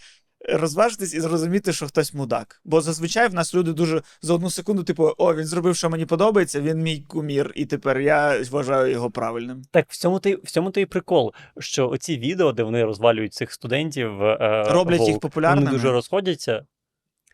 [0.48, 2.60] розважитись і зрозуміти, що хтось мудак.
[2.64, 6.06] Бо зазвичай в нас люди дуже за одну секунду, типу, о, він зробив, що мені
[6.06, 9.62] подобається, він мій кумір, і тепер я вважаю його правильним.
[9.70, 13.52] Так, в цьому ти в цьому і прикол, що оці відео, де вони розвалюють цих
[13.52, 15.66] студентів, е, Роблять їх популярними.
[15.66, 16.64] Вони дуже розходяться.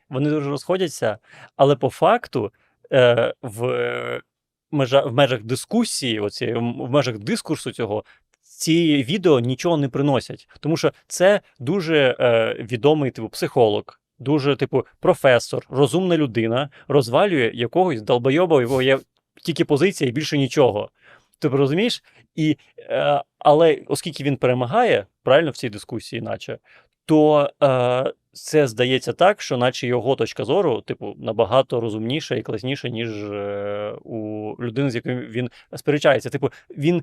[0.09, 1.19] Вони дуже розходяться,
[1.57, 2.53] але по факту
[2.93, 4.23] е, в,
[4.71, 8.05] межа, в межах дискусії, оці, в межах дискурсу цього,
[8.43, 10.49] ці відео нічого не приносять.
[10.61, 13.85] Тому що це дуже е, відомий типу, психолог,
[14.19, 18.99] дуже, типу, професор, розумна людина розвалює якогось долбойоба, у якого є
[19.43, 20.91] тільки позиція і більше нічого.
[21.39, 22.03] Ти розумієш?
[22.35, 26.59] І, е, але оскільки він перемагає правильно в цій дискусії, наче,
[27.05, 32.89] то е, це здається так, що наче його точка зору, типу, набагато розумніша і класніша,
[32.89, 36.31] ніж е, у людини, з якою він сперечається.
[36.31, 37.03] Типу, він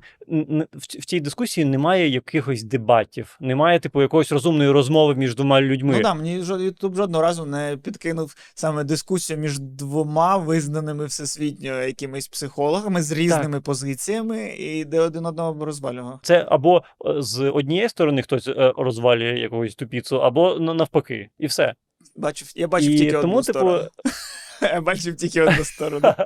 [0.72, 5.94] в, цій дискусії немає якихось дебатів, немає, типу, якоїсь розумної розмови між двома людьми.
[5.96, 6.32] Ну да, мені
[6.64, 13.60] Ютуб жодного разу не підкинув саме дискусію між двома визнаними всесвітньо якимись психологами з різними
[13.60, 16.18] позиціями, і де один одного розвалював.
[16.22, 20.74] Це або е, з однієї сторони хтось е, розвалює якусь тупіцу, або на-
[21.24, 21.74] навпаки, і все.
[22.16, 23.88] Бачив, я бачив І тільки тому, одну типу, сторону.
[24.62, 26.14] Я бачив тільки одну сторону.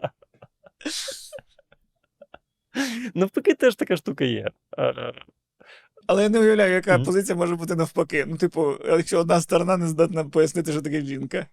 [3.15, 4.51] Навпаки, теж така штука є.
[6.07, 7.05] Але я не уявляю, яка Мгм.
[7.05, 8.25] позиція може бути навпаки.
[8.29, 11.47] Ну, типу, якщо одна сторона не здатна пояснити, що таке жінка.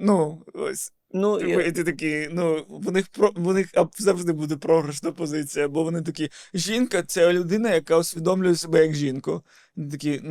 [0.00, 0.92] Ну, ось.
[1.12, 5.12] Ну, Типу, я- і ти такі, ну, в них, про, в них завжди буде програшна
[5.12, 9.42] позиція, бо вони такі, жінка це людина, яка усвідомлює себе як жінку.
[9.76, 10.22] І ти такі,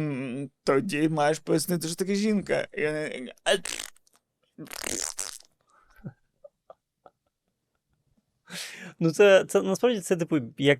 [0.63, 2.67] тоді маєш пояснити, що таке жінка.
[2.73, 3.29] І вони,
[8.99, 10.79] Ну, це, це насправді це типу як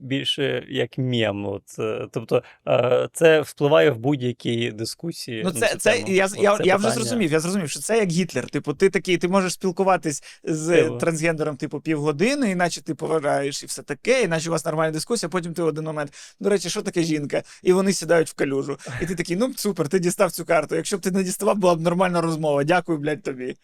[0.00, 1.46] більше як мєм.
[1.46, 5.42] От, е, тобто е, це впливає в будь-якій дискусії.
[5.44, 6.06] Ну, це, це, тему.
[6.08, 8.50] я, От я, це я вже зрозумів, я зрозумів, що це як Гітлер.
[8.50, 10.98] Типу, ти такий, ти можеш спілкуватись з Типу.
[10.98, 15.54] трансгендером, типу, півгодини, іначе ти поважаєш і все таке, іначе у вас нормальна дискусія, потім
[15.54, 16.12] ти в один момент.
[16.40, 17.42] До речі, що таке жінка?
[17.62, 18.78] І вони сідають в калюжу.
[19.02, 20.76] І ти такий, ну супер, ти дістав цю карту.
[20.76, 22.64] Якщо б ти не діставав, була б нормальна розмова.
[22.64, 23.56] Дякую, блядь, тобі.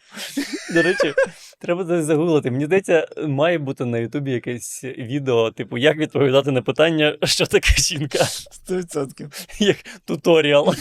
[0.74, 1.14] До речі,
[1.59, 2.50] треба десь загуглити.
[2.50, 7.83] Мені здається, має бути на Ютубі якесь відео, типу, як відповідати на питання, що таке
[7.83, 8.18] жінка,
[8.68, 9.46] 100%.
[9.59, 10.74] як туторіал.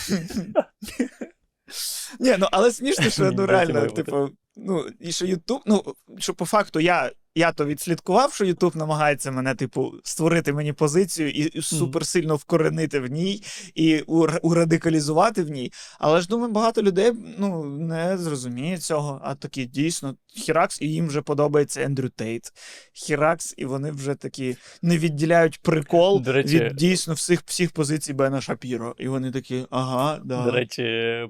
[2.19, 5.83] Ні, ну але смішно, що ну реально, типу, ну, і що Ютуб, ну,
[6.17, 11.29] що по факту я, я то відслідкував, що Ютуб намагається мене, типу, створити мені позицію
[11.29, 13.43] і, суперсильно вкоренити в ній,
[13.75, 15.71] і ур- урадикалізувати в ній.
[15.99, 19.21] Але ж думаю, багато людей ну, не зрозуміє цього.
[19.23, 22.51] А такі дійсно Хіракс, і їм вже подобається Ендрю Тейт.
[22.93, 28.13] Хіракс, і вони вже такі не відділяють прикол До речі- від дійсно всіх, всіх позицій
[28.13, 28.95] Бена Шапіро.
[28.99, 30.43] І вони такі, ага, да.
[30.45, 30.83] До речі,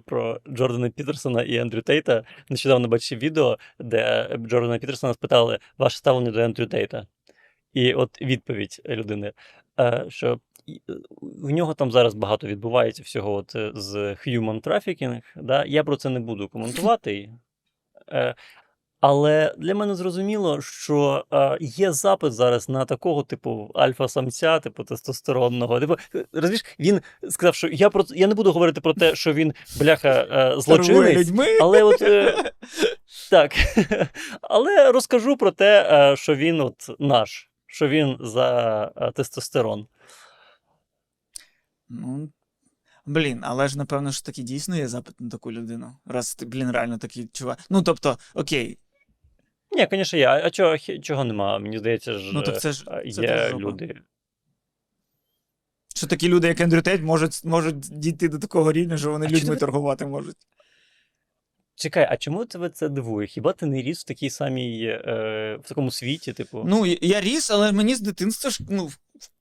[0.05, 2.23] про Джордана Пітерсона і Ендрю Тейта.
[2.49, 5.59] Нещодавно бачив відео, де Джордана Пітерсона спитали
[5.89, 7.07] ваше ставлення до Ендрю Тейта.
[7.73, 9.33] І от відповідь людини,
[9.79, 10.39] е, що
[11.21, 15.21] в нього там зараз багато відбувається всього от е, з human trafficking.
[15.35, 15.65] Да?
[15.65, 17.29] Я про це не буду коментувати.
[19.01, 25.79] Але для мене зрозуміло, що е, є запит зараз на такого типу альфа-самця, типу тестостеронного.
[25.79, 29.33] Типу, е, розумієш, він сказав, що я про я не буду говорити про те, що
[29.33, 31.31] він бляха е, злочинець,
[31.61, 32.51] але от е,
[33.31, 33.53] так.
[34.41, 39.87] Але розкажу про те, е, що він от наш, що він за е, тестостерон.
[41.89, 42.29] Ну,
[43.05, 45.95] блін, але ж напевно ж таки дійсно є запит на таку людину.
[46.05, 47.59] Раз ти, блін, реально такий чувак.
[47.69, 48.77] Ну, тобто, окей,
[49.71, 50.27] Ні, звісно, є.
[50.27, 51.59] А а чого, чого нема?
[51.59, 53.95] Мені здається, ж ну так це ж це є люди.
[55.95, 59.29] Що такі люди, як Ендрю Тейт, можуть, можуть дійти до такого рівня, що вони А
[59.29, 60.37] людьми ти- торгувати можуть.
[61.75, 63.27] Чекай, а чому тебе це дивує?
[63.27, 66.33] Хіба ти не ріс в такій самій е, в такому світі?
[66.33, 68.89] Типу, Ну, я- я ріс, але мені з дитинства ж ну,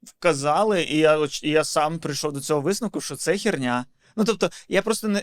[0.03, 3.85] вказали, і я, і я сам прийшов до цього висновку, що це херня.
[4.19, 5.23] Ну, тобто, я просто не.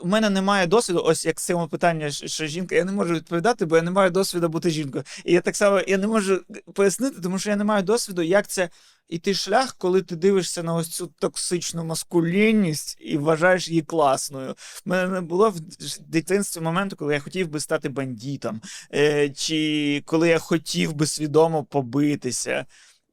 [0.00, 3.66] У мене немає досвіду, ось як з цього питання, що жінка, я не можу відповідати,
[3.66, 5.04] бо я не маю досвіду бути жінкою.
[5.24, 6.40] І я так само я не можу
[6.74, 8.68] пояснити, тому що я не маю досвіду, як це
[9.08, 14.54] іти шлях, коли ти дивишся на ось цю токсичну маскулінність і вважаєш її класною.
[14.58, 15.60] В мене не було в
[16.00, 18.60] дитинстві моменту, коли я хотів би стати бандитом,
[18.94, 22.66] е, чи коли я хотів би свідомо побитися.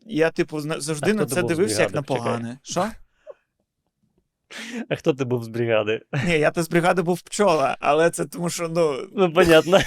[0.05, 2.59] Я, типу, завжди А на це дивився як на погане.
[2.63, 2.91] Що?
[4.89, 6.01] А хто ти був з бригади?
[6.25, 9.07] Ні, я то з бригади був пчола, але це тому, що ну.
[9.15, 9.79] Ну, понятно.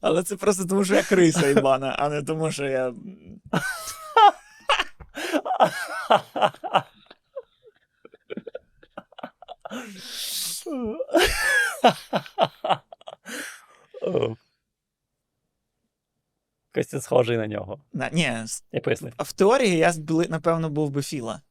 [0.00, 2.92] Але це просто тому, що я криса ібана, а не тому, що я.
[16.78, 16.80] О.
[16.80, 17.80] Костя схожий на нього.
[17.92, 18.22] На, ні,
[18.72, 19.12] Я пояснив.
[19.18, 19.92] в теорії я
[20.28, 21.42] напевно був би Філа.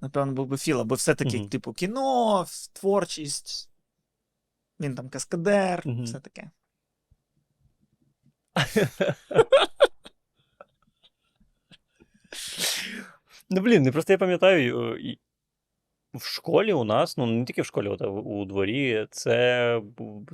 [0.00, 1.48] Напевно, був би Філа, бо все-таки, Мгм.
[1.48, 3.70] типу, кіно, творчість.
[4.80, 6.04] Він там каскадер, Мгм.
[6.04, 6.50] все таке.
[13.50, 14.96] Ну, блін, ну просто я пам'ятаю,
[16.14, 19.82] в школі у нас, ну не тільки в школі, а у дворі, це,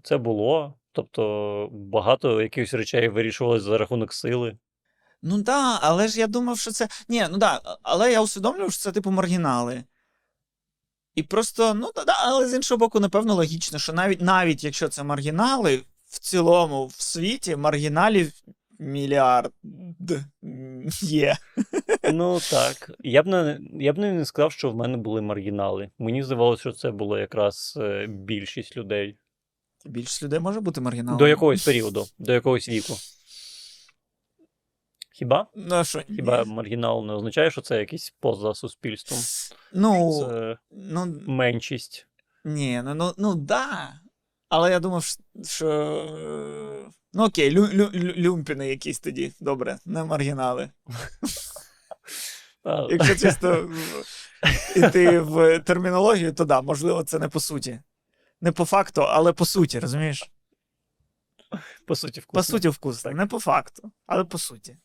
[0.02, 0.74] це було.
[0.96, 4.58] Тобто багато якихось речей вирішувалось за рахунок сили.
[5.22, 6.88] Ну да, але ж я думав, що це.
[7.08, 9.84] Ні, ну да, але я усвідомлював, що це типу маргінали.
[11.14, 14.88] І просто, ну да, да, але з іншого боку, напевно, логічно, що навіть навіть якщо
[14.88, 18.32] це маргінали, в цілому в світі маргіналів
[18.78, 19.52] мільярд
[21.02, 21.36] є.
[22.12, 22.90] Ну так.
[22.98, 25.90] Я б не, я б не сказав, що в мене були маргінали.
[25.98, 29.16] Мені здавалося, що це було якраз е, більшість людей.
[29.84, 31.18] Більшість людей може бути маргіналами.
[31.18, 32.94] До якогось періоду, до якогось віку.
[35.12, 35.46] Хіба?
[35.54, 36.02] Ну, що?
[36.06, 36.52] Хіба ні.
[36.52, 39.20] маргінал не означає, що це якийсь поза суспільством?
[39.72, 42.06] Ну, Це ну, меншість.
[42.44, 44.00] ні, ну, ну, ну да.
[44.48, 45.04] Але я думав,
[45.44, 49.32] що- Ну окей, лю, лю, лю, люмпіни якісь тоді.
[49.40, 50.70] Добре, не маргінали.
[52.90, 53.70] Якщо чисто
[54.76, 57.80] іти в термінологію, то да, можливо, це не по суті.
[58.40, 60.30] Не по факту, але по суті, розумієш?
[61.86, 62.38] По суті, вкусно.
[62.38, 63.10] По суті, вкусно.
[63.10, 64.78] Не по факту, але по суті.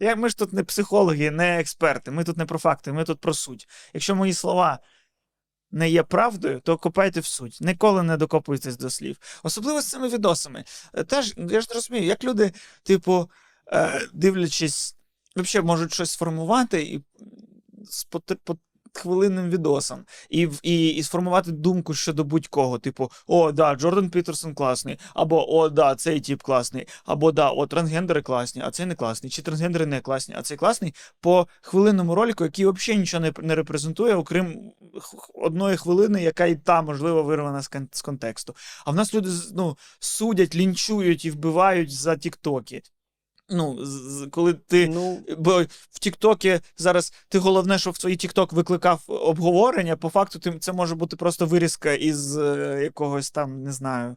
[0.00, 3.20] Як ми ж тут не психологи, не експерти, ми тут не про факти, ми тут
[3.20, 3.68] про суть.
[3.94, 4.78] Якщо мої слова
[5.70, 7.58] не є правдою, то копайте в суть.
[7.60, 9.40] Ніколи не докопуйтесь до слів.
[9.42, 10.64] Особливо з цими відосами.
[10.94, 13.30] Е, Теж, я ж не розумію, як люди, типу,
[13.72, 14.96] е, дивлячись,
[15.36, 17.04] взагалі можуть щось сформувати і
[18.94, 22.78] з по, по хвилинним відосом, і, і, і сформувати думку щодо будь-кого.
[22.78, 27.66] Типу, о, да, Джордан Пітерсон класний, або о, да, цей тип класний, або да, о,
[27.66, 32.14] трансгендери класні, а цей не класний, чи трансгендери не класні, а цей класний по хвилинному
[32.14, 34.72] ролику, який взагалі нічого не, не репрезентує, окрім
[35.34, 38.54] одної хвилини, яка і та, можливо, вирвана з, кон- з контексту.
[38.84, 42.82] А в нас люди ну, судять, лінчують і вбивають за тіктоки.
[43.48, 43.78] Ну,
[44.30, 49.96] коли ти Ну, Бо в Тіктокі зараз ти головне, що в твій Тікток викликав обговорення.
[49.96, 54.16] По факту, ти, це може бути просто вирізка із е, якогось там, не знаю,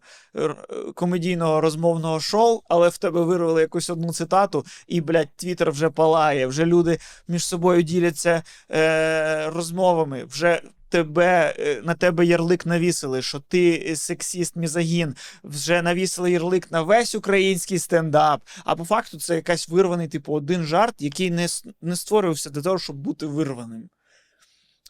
[0.96, 6.48] комедійного розмовного шоу, але в тебе вирвали якусь одну цитату, і, блядь, Твіттер вже палає.
[6.48, 10.24] Вже люди між собою діляться е, розмовами.
[10.24, 15.16] Вже тебе е, на тебе ярлик навісили, що ти сексіст, мізогін.
[15.44, 18.42] Вже навісили ярлик на весь український стендап.
[18.66, 21.48] А по факту це якась вирваний, типу, один жарт, який не,
[21.82, 23.90] не створювався для того, щоб бути вирваним.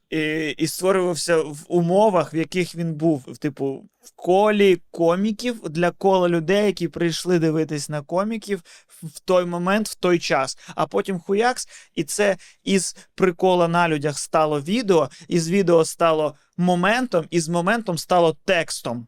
[0.10, 6.30] І, і створювався в умовах, в яких він був, типу, в колі коміків для кола
[6.30, 8.62] людей, які прийшли дивитись на коміків
[9.04, 10.58] в той момент, в той час.
[10.76, 17.26] А потім хуякс, і це із прикола на людях стало відео, із відео стало моментом,
[17.30, 19.08] і з моментом стало текстом.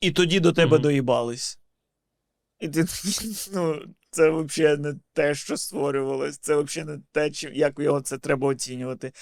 [0.00, 0.82] І тоді до тебе Мгм.
[0.82, 1.58] доїбались.
[2.60, 2.84] І ти,
[3.52, 8.48] ну, це взагалі не те, що створювалось, це взагалі не те, як його це треба
[8.48, 9.12] оцінювати.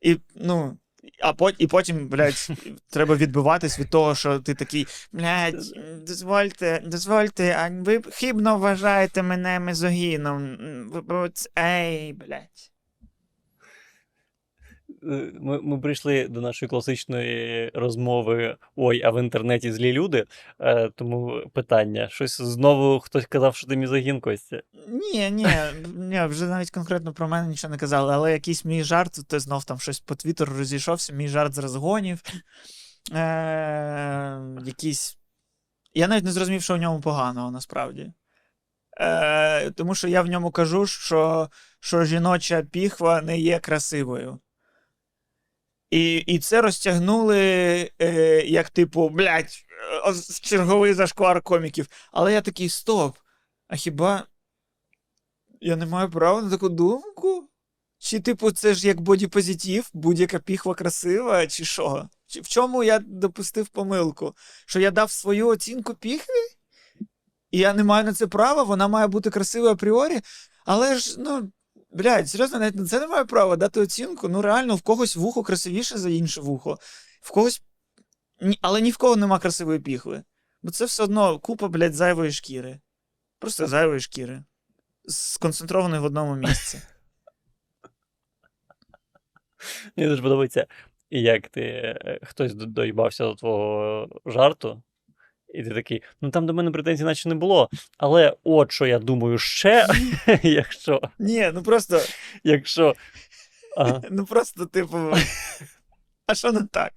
[0.00, 0.78] І, ну,
[1.22, 2.48] а пот, і потім, блядь,
[2.90, 5.64] треба відбиватись від того, що ти такий, блядь,
[6.06, 10.58] дозвольте, дозвольте, а ви хибно вважаєте мене мезогіном.
[11.58, 12.72] Ей, блядь.
[15.02, 18.56] Ми, ми прийшли до нашої класичної розмови.
[18.76, 20.24] Ой, а в інтернеті злі люди.
[20.60, 24.62] Е, тому питання: щось знову хтось казав, що ти мізогін Костя.
[24.88, 25.46] Ні, ні,
[25.96, 29.64] ні, вже навіть конкретно про мене нічого не казали, але якийсь мій жарт, то знов
[29.64, 32.22] там щось по твіттеру розійшовся, мій жарт з розгонів.
[33.12, 35.18] Е, якийсь.
[35.94, 38.12] Я навіть не зрозумів, що в ньому поганого насправді.
[39.00, 44.38] Е, тому що я в ньому кажу, що, що жіноча піхва не є красивою.
[45.90, 47.38] І, і це розтягнули
[47.98, 49.64] е, як, типу, блядь,
[50.08, 51.88] е, черговий зашквар коміків.
[52.12, 53.16] Але я такий стоп.
[53.68, 54.26] А хіба
[55.60, 57.48] я не маю права на таку думку?
[57.98, 62.08] Чи, типу, це ж як бодіпозитив, будь-яка піхва красива, чи що?
[62.26, 64.34] Чи в чому я допустив помилку?
[64.66, 66.58] Що я дав свою оцінку піхві?
[67.50, 70.20] І я не маю на це права, вона має бути красивою апріорі.
[70.64, 71.52] Але ж, ну,
[71.90, 74.28] блядь, серйозно, навіть на це не маю права дати оцінку.
[74.28, 76.78] Ну, реально, в когось вухо красивіше за інше вухо.
[77.20, 77.62] В когось.
[78.60, 80.22] Але ні в кого нема красивої піхви.
[80.62, 82.80] Бо це все одно купа, блядь, зайвої шкіри.
[83.38, 84.44] Просто зайвої шкіри.
[85.04, 86.80] Сконцентрованої в одному місці.
[89.96, 90.66] Мені дуже подобається,
[91.10, 94.82] як ти е, хтось доїбався до твого жарту,
[95.58, 97.68] і ти такий, ну там до мене претензій наче не було.
[97.98, 99.86] Але от що я думаю ще,
[100.42, 102.00] якщо, Ні, ну просто,
[102.44, 102.94] якщо.
[103.76, 104.98] Ага, ну просто, типу.
[106.26, 106.92] А що не так?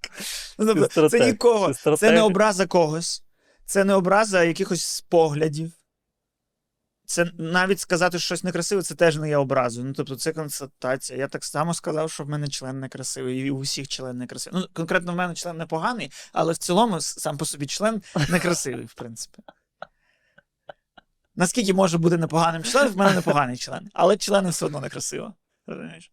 [0.60, 1.74] Ну, тобто, це нікого.
[1.74, 3.24] Це не образа когось,
[3.65, 5.71] це не образа якихось поглядів.
[7.06, 9.88] Це навіть сказати що щось некрасиве, це теж не є образою.
[9.88, 11.20] Ну, тобто, це констатація.
[11.20, 14.62] Я так само сказав, що в мене член некрасивий, і у всіх член некрасивий.
[14.62, 18.94] Ну, конкретно в мене член непоганий, але в цілому сам по собі член некрасивий, в
[18.94, 19.44] принципі.
[21.36, 25.34] Наскільки може бути непоганим член, в мене непоганий член, але члени все одно некрасиво.
[25.68, 26.12] Розумієш?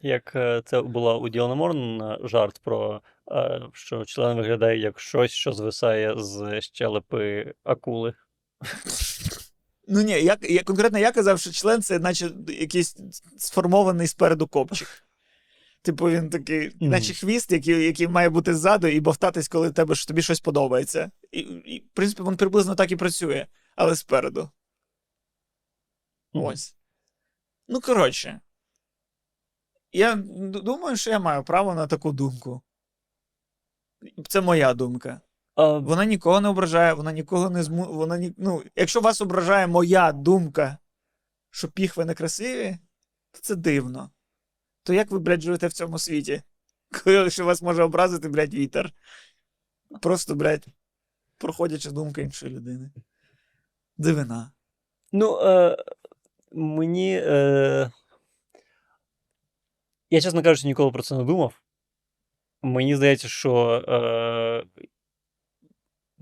[0.00, 5.30] Як е, це було у Ділана Морн жарт про е, що член виглядає як щось,
[5.30, 8.14] що звисає з щелепи акули.
[9.90, 12.96] Ну ні, я, я конкретно я казав, що член це наче якийсь
[13.38, 14.88] сформований спереду копчик.
[15.82, 16.90] Типу, він такий, Мгм.
[16.90, 21.10] наче хвіст, який, який має бути ззаду і бовтатись, коли тебе, ж- тобі щось подобається.
[21.32, 24.50] І, і, в принципі, він приблизно так і працює, але спереду.
[26.32, 26.44] Мгм.
[26.44, 26.74] Ось.
[27.68, 28.40] Ну, коротше.
[29.92, 32.62] Я думаю, що я маю право на таку думку.
[34.28, 35.20] Це моя думка.
[35.58, 37.84] Вона нікого не ображає, вона нікого не зму...
[37.84, 38.34] Вона ні...
[38.36, 40.78] ну, якщо вас ображає моя думка,
[41.50, 42.78] що піхви некрасиві,
[43.32, 44.10] то це дивно.
[44.82, 46.42] то як ви, блядь, живете в цьому світі?
[47.04, 48.92] Коли що вас може образити, блядь, вітер.
[50.02, 50.66] Просто, блядь,
[51.38, 52.90] проходяча думка іншої людини.
[53.96, 54.52] Дивина.
[55.12, 55.76] Ну, е,
[56.52, 57.20] мені.
[57.24, 57.90] Е,
[60.10, 61.60] я, чесно кажучи, ніколи про це не думав.
[62.62, 63.84] Мені здається, що.
[63.88, 64.64] Е,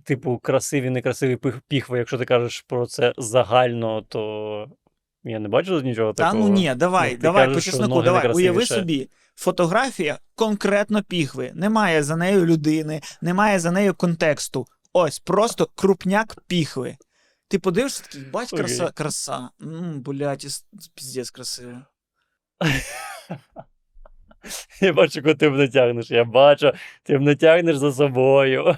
[0.07, 1.39] типу, красиві, некрасиві
[1.69, 4.67] піхви, якщо ти кажеш про це загально, то
[5.25, 6.49] я не бачу нічого Та такого.
[6.49, 8.33] ну ні, давай, Ну, ти давай, кажеш, по чесноку, давай.
[8.33, 11.53] Уяви собі, фотографія конкретно піхви.
[11.55, 14.67] Немає за нею людини, немає за нею контексту.
[14.93, 16.97] Ось, просто крупняк піхви.
[17.49, 18.93] Ти подивишся такий, бач, краса, Окей.
[18.95, 19.49] краса.
[19.63, 20.47] М, блядь,
[20.95, 21.79] піздець красиво.
[24.81, 26.11] Я бачу, куди ти мене тягнеш.
[26.11, 28.77] Я бачу, ти мене тягнеш за собою.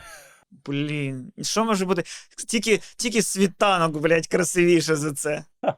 [0.50, 2.02] Блін, що може бути?
[2.48, 5.44] Тільки, тільки світанок, блядь, красивіше за це.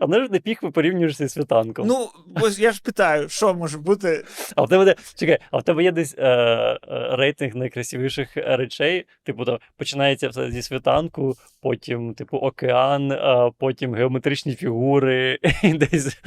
[0.00, 1.86] А знаєш, ти піхви порівнюєшся з світанком.
[1.86, 4.24] Ну, ось я ж питаю, що може бути?
[4.56, 6.78] А в тебе де, чекай, а в тебе є десь е, е,
[7.16, 9.06] рейтинг найкрасивіших речей?
[9.22, 16.18] Типу, там починається все зі світанку, потім, типу, океан, а потім геометричні фігури, і десь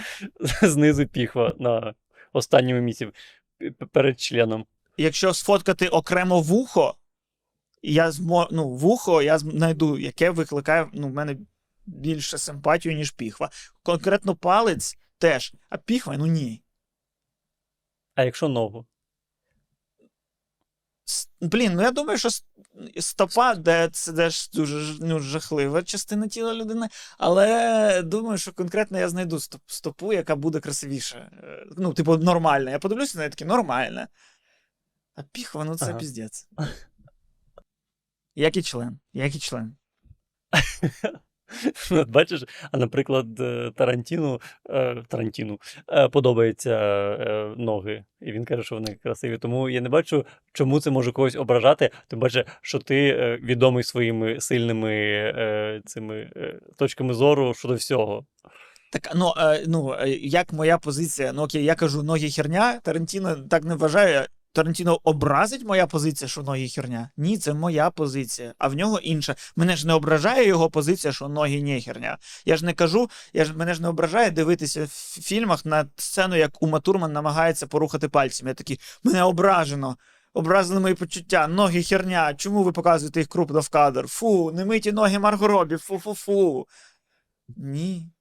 [0.61, 1.93] знизу піхва на
[2.33, 3.07] останньому місці
[3.91, 4.65] перед членом.
[4.97, 6.95] Якщо сфоткати окремо вухо,
[7.81, 8.47] я змо...
[8.51, 11.37] ну, вухо я знайду, яке викликає ну, в мене
[11.85, 13.49] більше симпатію, ніж піхва.
[13.83, 16.63] Конкретно палець теж, а піхва, ну ні.
[18.15, 18.85] А якщо ногу?
[21.05, 22.29] С- Блін, ну я думаю, що
[22.99, 28.99] стопа, де це де ж дуже ну, жахлива частина тіла людини, але думаю, що конкретно
[28.99, 31.17] я знайду стоп- стопу, яка буде красивіша.
[31.43, 32.71] Е, Ну, типу, нормальна.
[32.71, 34.07] Я подивлюся на таке нормальна.
[35.15, 35.99] А піхва, ну це Ага.
[35.99, 36.47] піздець.
[38.35, 39.75] Як і член, як і член.
[42.07, 45.59] Бачиш, а наприклад, е, Тарантіну, е, Тарантіну
[45.93, 46.75] е, подобаються
[47.57, 49.37] ноги, і він каже, що вони красиві.
[49.37, 51.89] Тому я не бачу, чому це може когось ображати.
[52.07, 53.13] Тим паче, що ти
[53.43, 56.31] відомий своїми сильними цими
[56.77, 58.25] точками зору щодо всього.
[58.91, 59.33] Так, ну,
[59.67, 64.27] ну, як моя позиція, ну окей, я кажу, ноги херня, Тарантіно так не вважає.
[64.53, 67.09] Тарантіно образить моя позиція, що ноги херня?
[67.17, 69.35] Ні, це моя позиція, а в нього інша.
[69.55, 72.17] Мене ж не ображає його позиція, що ноги не херня.
[72.45, 76.35] Я ж не кажу, я ж мене ж не ображає дивитися в фільмах на сцену,
[76.35, 78.47] як Ума Турман намагається порухати пальцем.
[78.47, 79.97] Я такий, мене ображено.
[80.33, 82.33] Образили мої почуття, ноги херня.
[82.33, 84.07] Чому ви показуєте їх крупно в кадр?
[84.07, 86.67] Фу, не миті ноги Марго Робі, фу-фу-фу.
[87.57, 88.11] Ні.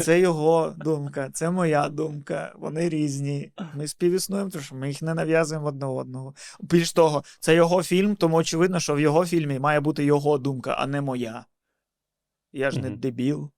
[0.00, 2.52] Це його думка, це моя думка.
[2.56, 3.52] Вони різні.
[3.74, 6.34] Ми співіснуємо, тому що ми їх не нав'язуємо одне одного.
[6.60, 10.74] Більш того, це його фільм, тому очевидно, що в його фільмі має бути його думка,
[10.78, 11.44] а не моя.
[12.52, 13.50] Я ж не дебіл.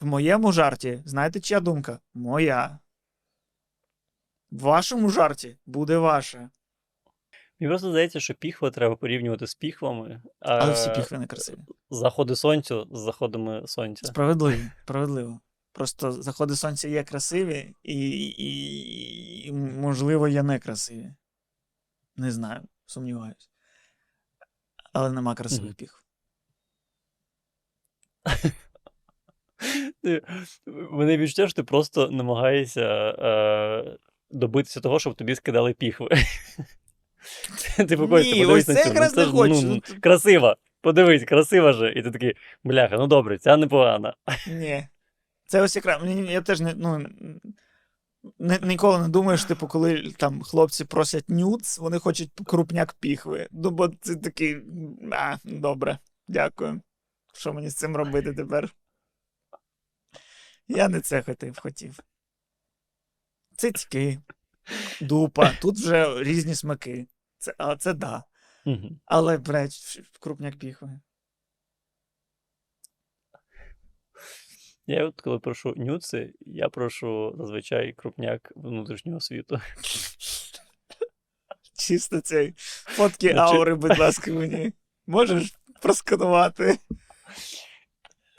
[0.00, 1.98] В моєму жарті, знаєте, чия думка?
[2.14, 2.78] Моя.
[4.50, 6.50] В вашому жарті буде ваша.
[7.62, 11.58] Мені просто здається, що піхви треба порівнювати з піхвами, а Але всі піхви не красиві.
[11.90, 14.06] заходи сонцю з заходами сонця.
[14.06, 15.40] Справедливо, справедливо.
[15.72, 21.14] Просто заходи сонця є красиві, і, і, і можливо, є некрасиві.
[22.16, 23.48] Не знаю, сумніваюся.
[24.92, 25.74] Але нема красивих Мгм.
[25.74, 26.04] піх.
[30.02, 30.22] Ти,
[30.66, 32.80] мене відчуття, що ти просто намагаєшся
[33.18, 33.98] е,
[34.30, 36.08] добитися того, щоб тобі скидали піхви.
[37.88, 38.88] Типу, Костя, Ні, подивись ось на цю.
[38.88, 39.66] якраз ну, не ж, хочу.
[39.66, 40.56] Ну, Ну, красива.
[40.80, 41.92] Подивись, красива же.
[41.92, 44.14] І ти такий, бляха, ну добре, ця непогана.
[44.48, 44.88] Ні.
[45.46, 46.02] Це ось якраз.
[46.02, 47.06] мені- Я теж не, ну,
[48.38, 53.48] не, ніколи не думаю, що, типу, коли там хлопці просять нюц, вони хочуть крупняк піхви.
[53.50, 54.56] Ну, бо це такий.
[55.12, 55.98] А, добре,
[56.28, 56.80] дякую.
[57.34, 58.74] Що мені з цим робити тепер?
[60.68, 61.98] Я не це хотів, хотів.
[63.56, 64.18] Цицьки,
[65.00, 67.06] дупа, тут вже різні смаки.
[67.42, 68.24] Це, а це да.
[68.64, 69.00] Мгм.
[69.04, 71.00] Але, блядь, крупняк піхви.
[74.86, 79.60] Я от коли прошу нюци, я прошу зазвичай крупняк внутрішнього світу.
[81.78, 84.72] Чисто цей фотки Ну, аури, будь ласка, мені.
[85.06, 86.78] Можеш просканувати?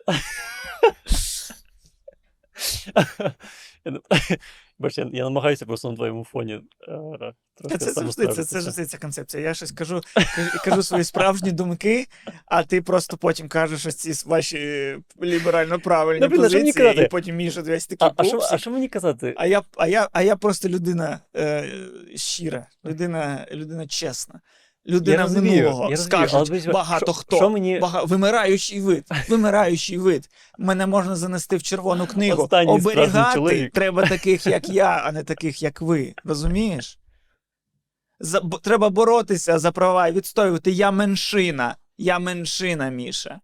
[4.83, 6.61] Бач, я, я намагаюся просто на твоєму фоні.
[6.87, 7.33] Е,
[7.69, 9.43] Та це завжди, це, це завжди ця концепція.
[9.43, 10.01] Я щось кажу,
[10.65, 12.07] кажу, свої справжні думки,
[12.45, 14.57] а ти просто потім кажеш ось ці ваші
[15.23, 18.87] ліберально правильні мені позиції, і потім між весь такий А, а, що, а що мені
[18.87, 19.33] казати?
[19.37, 21.69] А я, а я, а я просто людина е,
[22.15, 24.41] щира, людина, людина чесна.
[24.87, 27.35] Людина розумію, минулого, я скажуть багато що- хто.
[27.35, 28.03] що мені- Бага...
[28.03, 30.29] Вимираючий вид, вимираючий вид.
[30.57, 32.43] Мене можна занести в червону книгу.
[32.43, 36.13] Останній Оберігати треба таких, як я, а не таких, як ви.
[36.23, 36.99] Розумієш?
[38.19, 38.39] За...
[38.39, 40.71] Треба боротися за права і відстоювати.
[40.71, 41.75] Я меншина.
[41.97, 43.39] Я меншина, Міша.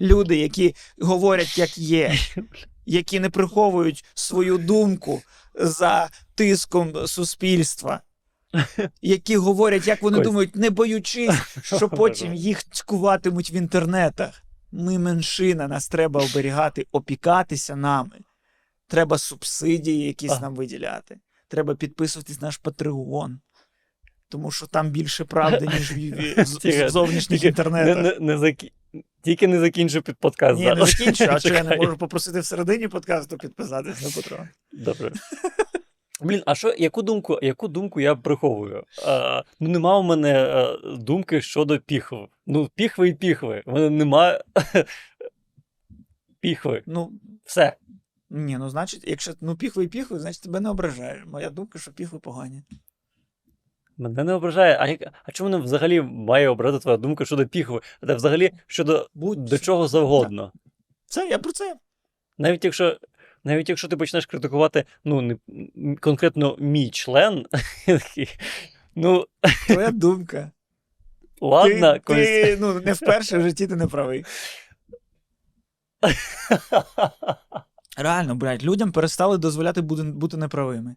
[0.00, 2.14] Люди, які говорять, як є,
[2.86, 5.22] які не приховують свою думку
[5.54, 8.00] за тиском суспільства,
[9.02, 14.42] які говорять, як вони думають, не боючись, що потім їх цькуватимуть в інтернетах.
[14.72, 18.18] Ми меншина, нас треба оберігати, опікатися нами.
[18.88, 21.18] Треба субсидії якісь нам виділяти.
[21.48, 23.40] Треба підписуватись на наш Патреон.
[24.28, 28.20] Тому що там більше правди, ніж в, зовнішніх інтернетах.
[28.20, 28.54] Не, не.
[29.22, 30.60] Тільки не закінчу під подкаст.
[30.60, 34.48] Ні, не закінчу, а що я не можу попросити всередині подкасту підписатись на Патреон.
[34.72, 35.12] Добре.
[36.20, 38.84] Блін, а що, яку думку, яку думку я приховую?
[39.06, 42.16] А, ну, нема у мене а, думки щодо піхв.
[42.46, 43.62] Ну, піхви і піхви.
[43.66, 44.40] У мене нема
[46.40, 46.82] піхви.
[46.86, 47.12] Ну,
[47.44, 47.76] Все.
[48.30, 51.24] ні, ну значить, якщо ну піхви і піхви, значить тебе не ображає.
[51.26, 52.62] Моя думка, що піхви погані.
[53.96, 54.76] Мене не ображає.
[54.80, 57.80] А, як, а чому мене взагалі має образити твоя думка щодо піхви?
[58.00, 60.52] Та взагалі щодо Будь до чого завгодно.
[61.06, 61.76] Це я про це.
[62.38, 62.98] Навіть якщо.
[63.44, 65.36] Навіть якщо ти почнеш критикувати ну, не,
[65.96, 67.46] конкретно мій член,
[68.94, 69.26] ну,
[69.66, 70.50] Твоя думка.
[71.40, 72.28] ладно, ти, колись.
[72.28, 74.24] ти ну, не вперше в житті ти не правий.
[77.96, 80.96] Реально, блядь, людям перестали дозволяти бути, бути неправими.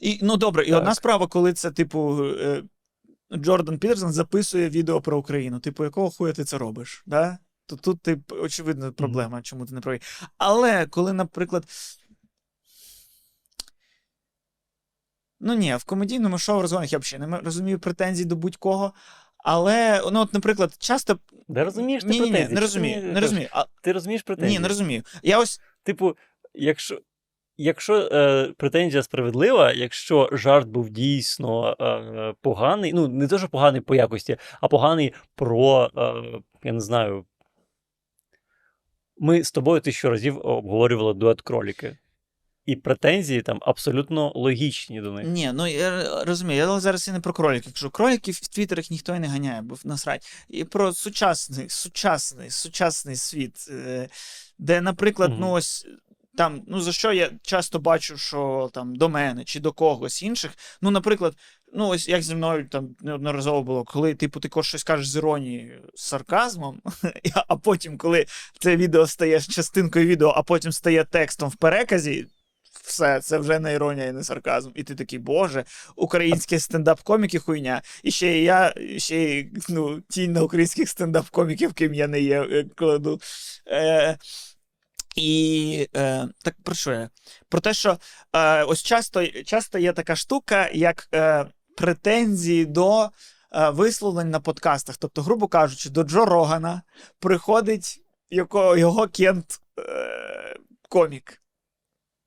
[0.00, 0.78] І, ну добре, і Так.
[0.78, 2.62] одна справа, коли це, типу, е,
[3.34, 5.60] Джордан Пітерсон записує відео про Україну.
[5.60, 7.02] Типу, якого хуя ти це робиш?
[7.06, 7.38] Да?
[7.66, 10.00] То тут, ти, очевидно, проблема, чому ти не правий.
[10.38, 11.64] Але коли, наприклад.
[15.40, 18.92] Ну ні, в комедійному шоу розгонах я взагалі не розумію претензій до будь-кого.
[19.38, 21.18] Але, ну, от, наприклад, часто.
[21.48, 23.00] Не розумієш ти ні, ні, ні, не розумію.
[23.00, 23.48] ти Не розумію.
[23.52, 24.58] А, Ти розумієш претензії?
[24.58, 25.02] ні, не розумію.
[25.22, 26.16] Я ось Типу,
[26.54, 27.00] якщо,
[27.56, 33.94] якщо е, претензія справедлива, якщо жарт був дійсно е, поганий, ну не що поганий по
[33.94, 37.24] якості, а поганий про, е, я не знаю.
[39.18, 41.98] Ми з тобою тисячу разів обговорювали дует кроліки.
[42.66, 45.26] І претензії там абсолютно логічні до них.
[45.26, 47.90] Ні, ну я розумію, я зараз і не про кроліків кажу.
[47.90, 50.26] Кроліків в твіттерах ніхто і не ганяє, бо насрать.
[50.48, 54.08] І про сучасний, сучасний, сучасний світ, е,
[54.58, 55.40] де, наприклад, угу.
[55.40, 55.86] ну ось.
[56.36, 60.50] Там, ну за що я часто бачу, що там до мене чи до когось інших.
[60.82, 61.34] Ну, наприклад,
[61.72, 65.82] ну ось як зі мною там неодноразово було, коли типу ти щось кажеш з іронією,
[65.94, 66.82] з сарказмом,
[67.48, 68.26] а потім, коли
[68.58, 72.26] це відео стає частинкою відео, а потім стає текстом в переказі,
[72.82, 74.70] все, це вже не іронія і не сарказм.
[74.74, 75.64] І ти такий, боже,
[75.96, 77.82] українські стендап-коміки хуйня.
[78.02, 82.42] І ще і я, ще й ну, тінь на українських стендап-коміків, ким я не є,
[82.42, 83.20] е, кладу.
[83.68, 84.18] Е,
[85.16, 87.10] і е, так про що я?
[87.48, 87.98] Про те, що
[88.32, 91.46] е, ось часто, часто є така штука, як е,
[91.76, 93.04] претензії до
[93.52, 94.96] е, висловлень на подкастах.
[94.96, 96.82] Тобто, грубо кажучи, до Джо Рогана
[97.18, 100.56] приходить його, його кент е,
[100.88, 101.42] комік.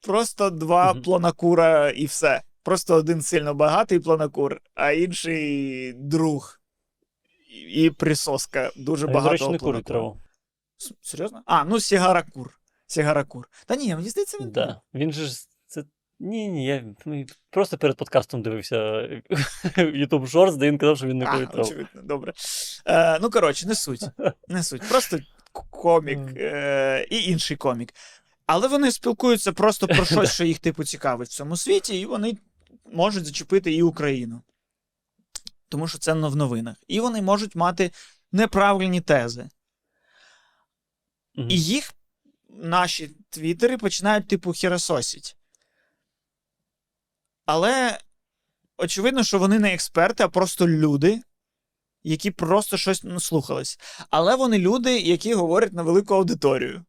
[0.01, 1.01] Просто два Мгм.
[1.01, 2.41] планакура і все.
[2.63, 6.59] Просто один сильно багатий планакур, а інший друг.
[7.49, 9.31] І, і присоска дуже А він, до багато.
[9.31, 10.17] речі, не курить траву.
[11.01, 11.43] Серйозно?
[11.45, 12.58] А, ну Сігаракур.
[12.89, 13.49] Сігаракур.
[13.65, 14.51] Та ні, мені здається, він.
[14.51, 14.81] Да.
[14.93, 15.83] Він же ж це.
[16.19, 16.83] Ні, ні, я
[17.49, 18.75] просто перед подкастом дивився
[19.77, 22.33] YouTube Shorts, де він казав, що він не А, очевидно, добре.
[22.85, 24.05] Е, ну, коротше, не суть.
[24.47, 24.81] Не суть.
[24.89, 25.19] Просто
[25.51, 27.93] комік е, і інший комік.
[28.45, 32.37] Але вони спілкуються просто про щось, що їх типу цікавить в цьому світі, і вони
[32.85, 34.41] можуть зачепити і Україну.
[35.69, 36.75] Тому що це в новинах.
[36.87, 37.91] І вони можуть мати
[38.31, 39.49] неправильні тези.
[41.35, 41.93] І їх
[42.49, 45.35] наші твіттери починають, типу, херососіть.
[47.45, 47.99] Але
[48.77, 51.21] очевидно, що вони не експерти, а просто люди,
[52.03, 53.79] які просто щось ну, слухались.
[54.09, 56.85] Але вони люди, які говорять на велику аудиторію.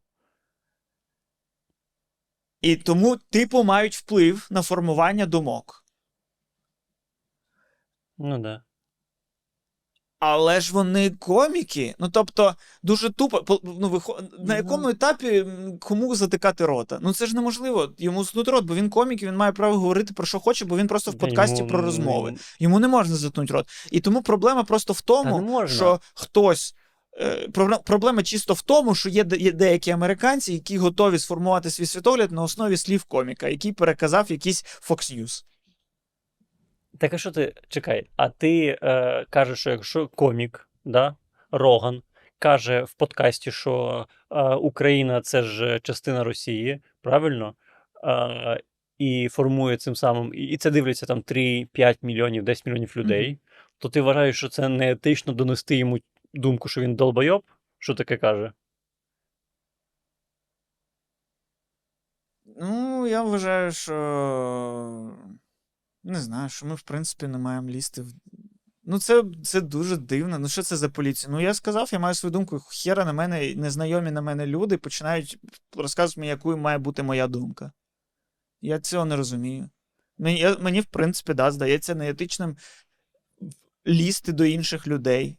[2.60, 5.84] І тому, типу, мають вплив на формування думок.
[8.18, 8.64] Ну да.
[10.20, 11.94] Але ж вони коміки.
[11.98, 13.42] Ну тобто, дуже тупо.
[13.42, 14.20] по- Ну, вихо...
[14.38, 15.44] На якому етапі
[15.80, 16.98] кому затикати рота?
[17.02, 17.92] Ну це ж неможливо.
[17.98, 20.76] Йому заткнути рот, бо він комік, і він має право говорити про що хоче, бо
[20.76, 22.34] він просто в подкасті йому про розмови.
[22.60, 23.68] Йому не можна заткнути рот.
[23.90, 25.22] І тому проблема просто в тому,
[25.68, 26.74] що хтось.
[27.20, 27.48] е,
[27.84, 32.76] Проблема чисто в тому, що є деякі американці, які готові сформувати свій світогляд на основі
[32.76, 35.44] слів коміка, який переказав якийсь Fox News.
[36.98, 38.10] Так а що ти чекай?
[38.16, 41.16] А ти е, кажеш, що якщо комік, да,
[41.50, 42.02] Роган
[42.38, 47.54] каже в подкасті, що е, Україна це ж частина Росії, правильно?
[48.04, 48.60] Е,
[48.98, 53.38] і формує цим самим, і це дивляться там 3-5 мільйонів, 10 мільйонів людей,
[53.78, 55.98] то ти вважаєш, що це не етично донести йому
[56.34, 57.42] думку, що він долбойоб?
[57.78, 58.52] Що таке каже?
[62.44, 65.12] Ну, я вважаю, що.
[66.10, 68.12] Не знаю, що ми, в принципі, не маємо лізти в.
[68.84, 70.38] Ну, це це дуже дивно.
[70.38, 71.32] Ну, що це за поліція?
[71.32, 72.58] Ну, я сказав, я маю свою думку.
[72.58, 75.38] Хера на мене, незнайомі на мене люди починають
[75.76, 77.72] розказувати мені, якою має бути моя думка.
[78.60, 79.70] Я цього не розумію.
[80.18, 82.56] Мені, мені в принципі, да, здається неетичним
[83.86, 85.36] лізти до інших людей.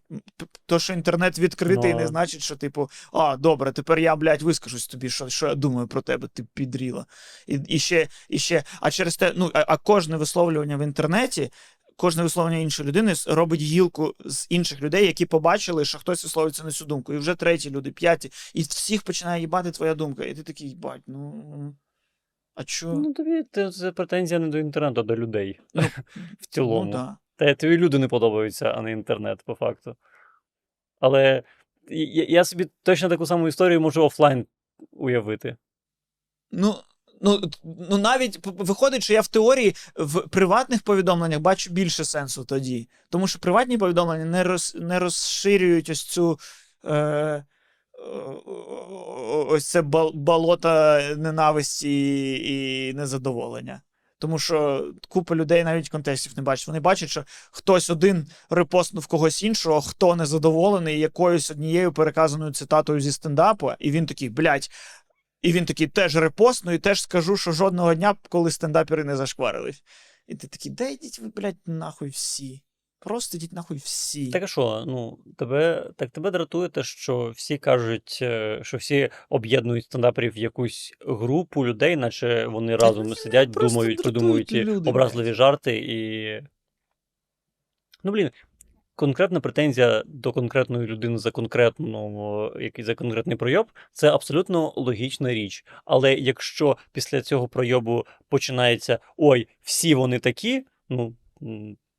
[0.65, 4.87] То, що інтернет відкритий, Ну, не значить, що, типу, а, добре, тепер я, блядь, вискажусь
[4.87, 7.05] тобі, що, що я думаю про тебе, ти підріла.
[7.47, 11.51] І, і, ще, і ще, а через те, ну, а, а кожне висловлювання в інтернеті.
[11.95, 16.71] Кожне висловлення іншої людини робить гілку з інших людей, які побачили, що хтось висловлюється на
[16.71, 17.13] цю думку.
[17.13, 20.23] І вже треті люди, п'яті, і всіх починає їбати твоя думка.
[20.23, 21.75] І ти такий, їбать, ну.
[22.55, 22.93] А чо?
[22.93, 25.59] Ну, тобі це, претензія не до інтернету, а до людей.
[26.39, 26.85] в цілому.
[26.85, 27.17] Ну, да.
[27.41, 29.95] Та тобі люди не подобаються, а не інтернет, по факту.
[30.99, 31.43] Але
[31.89, 34.45] я, я собі точно таку саму історію можу офлайн
[34.91, 35.57] уявити.
[36.51, 36.75] Ну,
[37.21, 37.41] ну,
[37.89, 42.89] ну навіть виходить, що я в теорії в приватних повідомленнях бачу більше сенсу тоді.
[43.09, 46.39] Тому що приватні повідомлення не, роз, не розширюють ось цю.
[46.85, 47.45] Е,
[49.47, 53.81] ось це болото ненависті і незадоволення.
[54.21, 56.67] Тому що купа людей навіть контекстів не бачить.
[56.67, 63.11] Вони бачать, що хтось один репостнув когось іншого, хто незадоволений якоюсь однією переказаною цитатою зі
[63.11, 64.69] стендапу, і він такий, блядь,
[65.41, 69.83] і він такий теж репостну, і теж скажу, що жодного дня, коли стендапери не зашкварились.
[70.27, 72.61] І ти такий, де йдіть ви, блядь, нахуй всі.
[73.03, 74.29] Просто йдіть нахуй всі.
[74.29, 79.09] Так а що, ну, тебе, так тебе дратує те, що всі кажуть, е, що всі
[79.29, 85.33] об'єднують стендаперів в якусь групу людей, наче вони разом мене сидять, думають, придумують люди, образливі
[85.33, 86.41] жарти і.
[88.03, 88.31] Ну, блін,
[88.95, 95.65] конкретна претензія до конкретної людини за конкретну, який за конкретний пройоб це абсолютно логічна річ.
[95.85, 101.15] Але якщо після цього пройобу починається ой, всі вони такі, ну.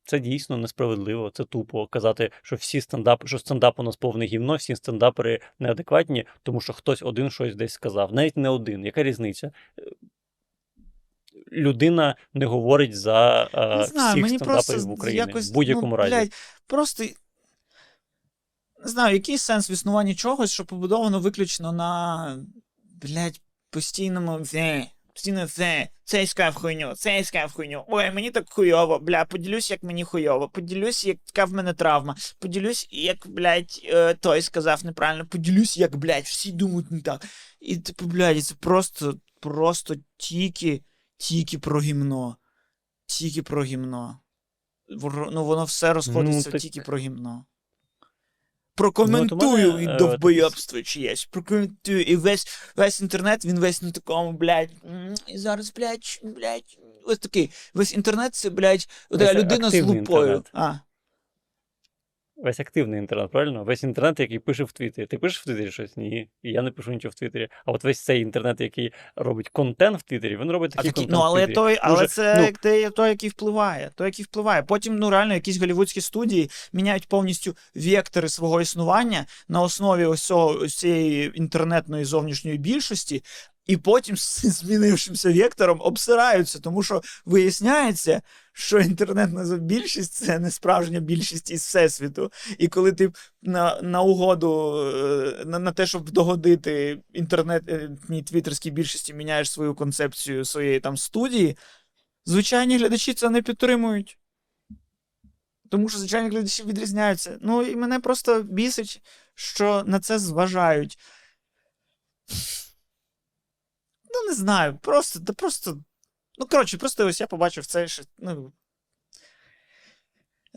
[0.05, 4.57] Це дійсно несправедливо, це тупо казати, що всі стендап, що стендап у нас повне гівно,
[4.57, 8.13] всі стендапери неадекватні, тому що хтось один щось десь сказав.
[8.13, 8.85] Навіть не один.
[8.85, 9.53] Яка різниця?
[9.79, 9.83] Е,
[11.53, 15.91] Людина не говорить за е, Не знаю, всіх мені стендаперів в Україні якось, в будь-якому
[15.91, 16.11] ну, разі.
[16.11, 16.33] Блядь,
[16.67, 17.05] просто.
[18.85, 22.39] Не знаю, який сенс в існуванні чогось, що побудовано виключно на.
[23.03, 23.41] Блядь,
[23.71, 24.41] постійному.
[25.13, 27.85] «Е, Постійно це, цей сказав хуйню, цей сказав хуйню.
[27.89, 32.89] Ой, мені так хуйово, бля, поділюсь, як мені хуйово, поділюсь, яка в мене травма, поділюсь,
[32.91, 37.27] як, блядь, е, той сказав неправильно, поділюсь, як, блядь, всі думають не так.
[37.61, 40.83] І, типу, блядь, це просто, просто тільки,
[41.17, 42.37] тільки про гімно.
[43.07, 44.19] Тільки про гімно.
[44.89, 47.45] Ну, воно все розходиться так- тільки про гімно.
[48.75, 51.25] Прокоментую Ну, мене, і е, довбойобство чиєсь.
[51.25, 52.03] Прокоментую.
[52.03, 52.47] І весь,
[52.77, 54.71] весь інтернет, він весь на такому, блядь.
[55.27, 56.79] І зараз, блядь, блядь.
[57.05, 57.51] Ось такий.
[57.75, 59.97] Весь інтернет це, блядь, людина з лупою.
[59.97, 60.51] інтернет.
[60.53, 60.75] А.
[62.43, 63.65] Весь активний інтернет, правильно?
[63.65, 65.07] Весь інтернет, який пише в Твіттері.
[65.07, 65.97] Ти пишеш в Твіттері щось?
[65.97, 66.29] Ні.
[66.43, 67.49] І я не пишу нічого в Твіттері.
[67.67, 71.01] А от весь цей інтернет, який робить контент в Твіттері, він робить А такий такі,
[71.01, 71.19] контент.
[71.19, 71.55] ну, але Твіттері.
[71.55, 73.91] той, але Дуже- це ну, той, який впливає.
[73.95, 74.63] Той, який впливає.
[74.63, 80.49] Потім, ну реально, якісь голівудські студії міняють повністю вектори свого існування на основі ось цього
[80.49, 83.23] ось цієї інтернетної зовнішньої більшості,
[83.67, 88.23] і потім з змінившимся вектором обсираються, тому що виясняється,
[88.53, 92.33] що інтернетна більшість це не справжня більшість із всесвіту.
[92.59, 99.15] І коли ти на, на угоду е, на, на те, щоб догодити інтернетній твіттерській більшості,
[99.15, 101.57] міняєш свою концепцію своєї там студії,
[102.25, 104.19] звичайні глядачі це не підтримують.
[105.71, 107.39] Тому що звичайні глядачі відрізняються.
[107.41, 109.03] Ну і мене просто бісить,
[109.35, 110.99] що на це зважають.
[114.15, 115.79] Ну, не знаю, просто, да просто.
[116.39, 118.03] Ну, коротше, просто ось я побачив це, що.
[118.19, 118.53] Ну.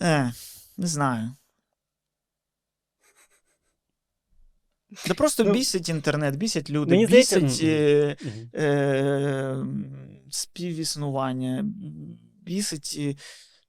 [0.01, 0.33] Е,
[0.77, 1.35] не знаю.
[5.07, 8.49] Да просто Ну, бісить інтернет, бісять люди, мені здається, бісять м, е, мгм.
[8.63, 9.65] е,
[10.31, 11.61] співіснування,
[12.41, 13.13] бісить е,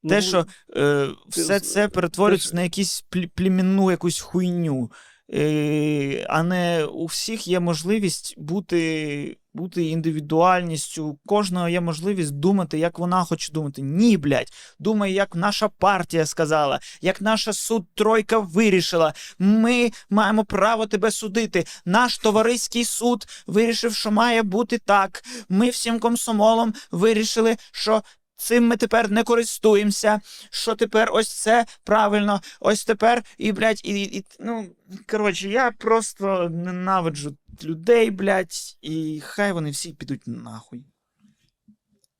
[0.08, 0.46] те, Ну, що
[0.76, 4.90] е, все це перетворюється на якусь плі- племінну якусь хуйню.
[5.34, 11.06] Е, а не у всіх є можливість бути, бути індивідуальністю.
[11.06, 13.82] У кожного є можливість думати, як вона хоче думати.
[13.82, 19.14] Ні, блядь, думай, як наша партія сказала, як наша суд тройка вирішила.
[19.38, 21.64] Ми маємо право тебе судити.
[21.84, 25.24] Наш товариський суд вирішив, що має бути так.
[25.48, 28.02] Ми всім комсомолом вирішили, що.
[28.36, 30.20] Цим ми тепер не користуємося.
[30.50, 34.66] Що тепер ось це правильно, ось тепер і, блядь, і, і ну,
[35.10, 40.84] коротше, я просто ненавиджу людей, блядь, і хай вони всі підуть нахуй.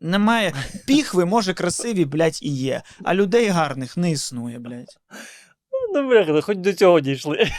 [0.00, 0.54] Немає.
[0.86, 4.98] Піхви, може, красиві, блядь, і є, а людей гарних не існує, блядь.
[5.94, 7.44] Ну, бляха, хоч до цього дійшли.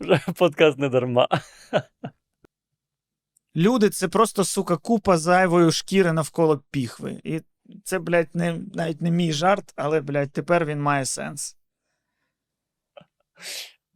[0.00, 1.28] Вже подкаст не дарма.
[3.56, 7.20] Люди це просто, сука, купа зайвої шкіри навколо піхви.
[7.24, 7.40] І
[7.84, 11.56] це, блядь, не, навіть не мій жарт, але, блядь, тепер він має сенс.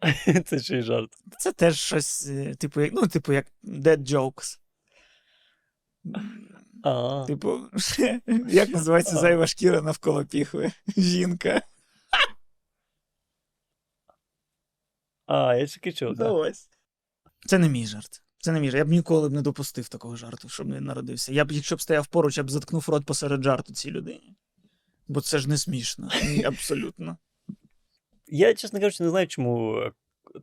[0.46, 1.10] Це ще й жарт.
[1.38, 4.58] Це теж щось, е, типу, як, ну, типу, як dead jokes.
[6.84, 7.60] А, Типу,
[8.48, 10.72] як називається зайва шкіра навколо піхви?
[10.96, 11.62] Жінка.
[15.26, 16.08] а я тільки чув.
[16.08, 16.32] Ну, так.
[16.32, 16.68] ось.
[17.46, 18.22] Це не мій жарт.
[18.46, 18.70] Це не мій.
[18.70, 21.32] Я б ніколи б не допустив такого жарту, щоб не народився.
[21.32, 24.34] Я б, якщо б стояв поруч, я б заткнув рот посеред жарту цій людині.
[25.08, 26.08] Бо це ж не смішно.
[26.24, 27.16] Ні, Абсолютно.
[28.26, 29.92] Я, чесно кажучи, не знаю, чому е,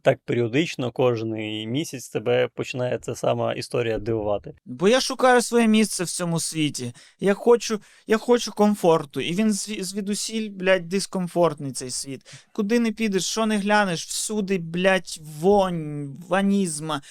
[0.02, 1.30] так періодично, кожен
[1.70, 4.56] місяць тебе починає ця сама історія дивувати.
[4.66, 6.94] Бо я шукаю своє місце в цьому світі.
[7.20, 9.22] Я хочу, я хочу комфорту.
[9.22, 12.22] І він звідусіль, блядь, дискомфортний цей світ.
[12.52, 17.02] Куди не підеш, що не глянеш, всюди, блядь, вонь, ванізма,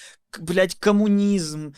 [0.41, 1.69] блядь, комунізм.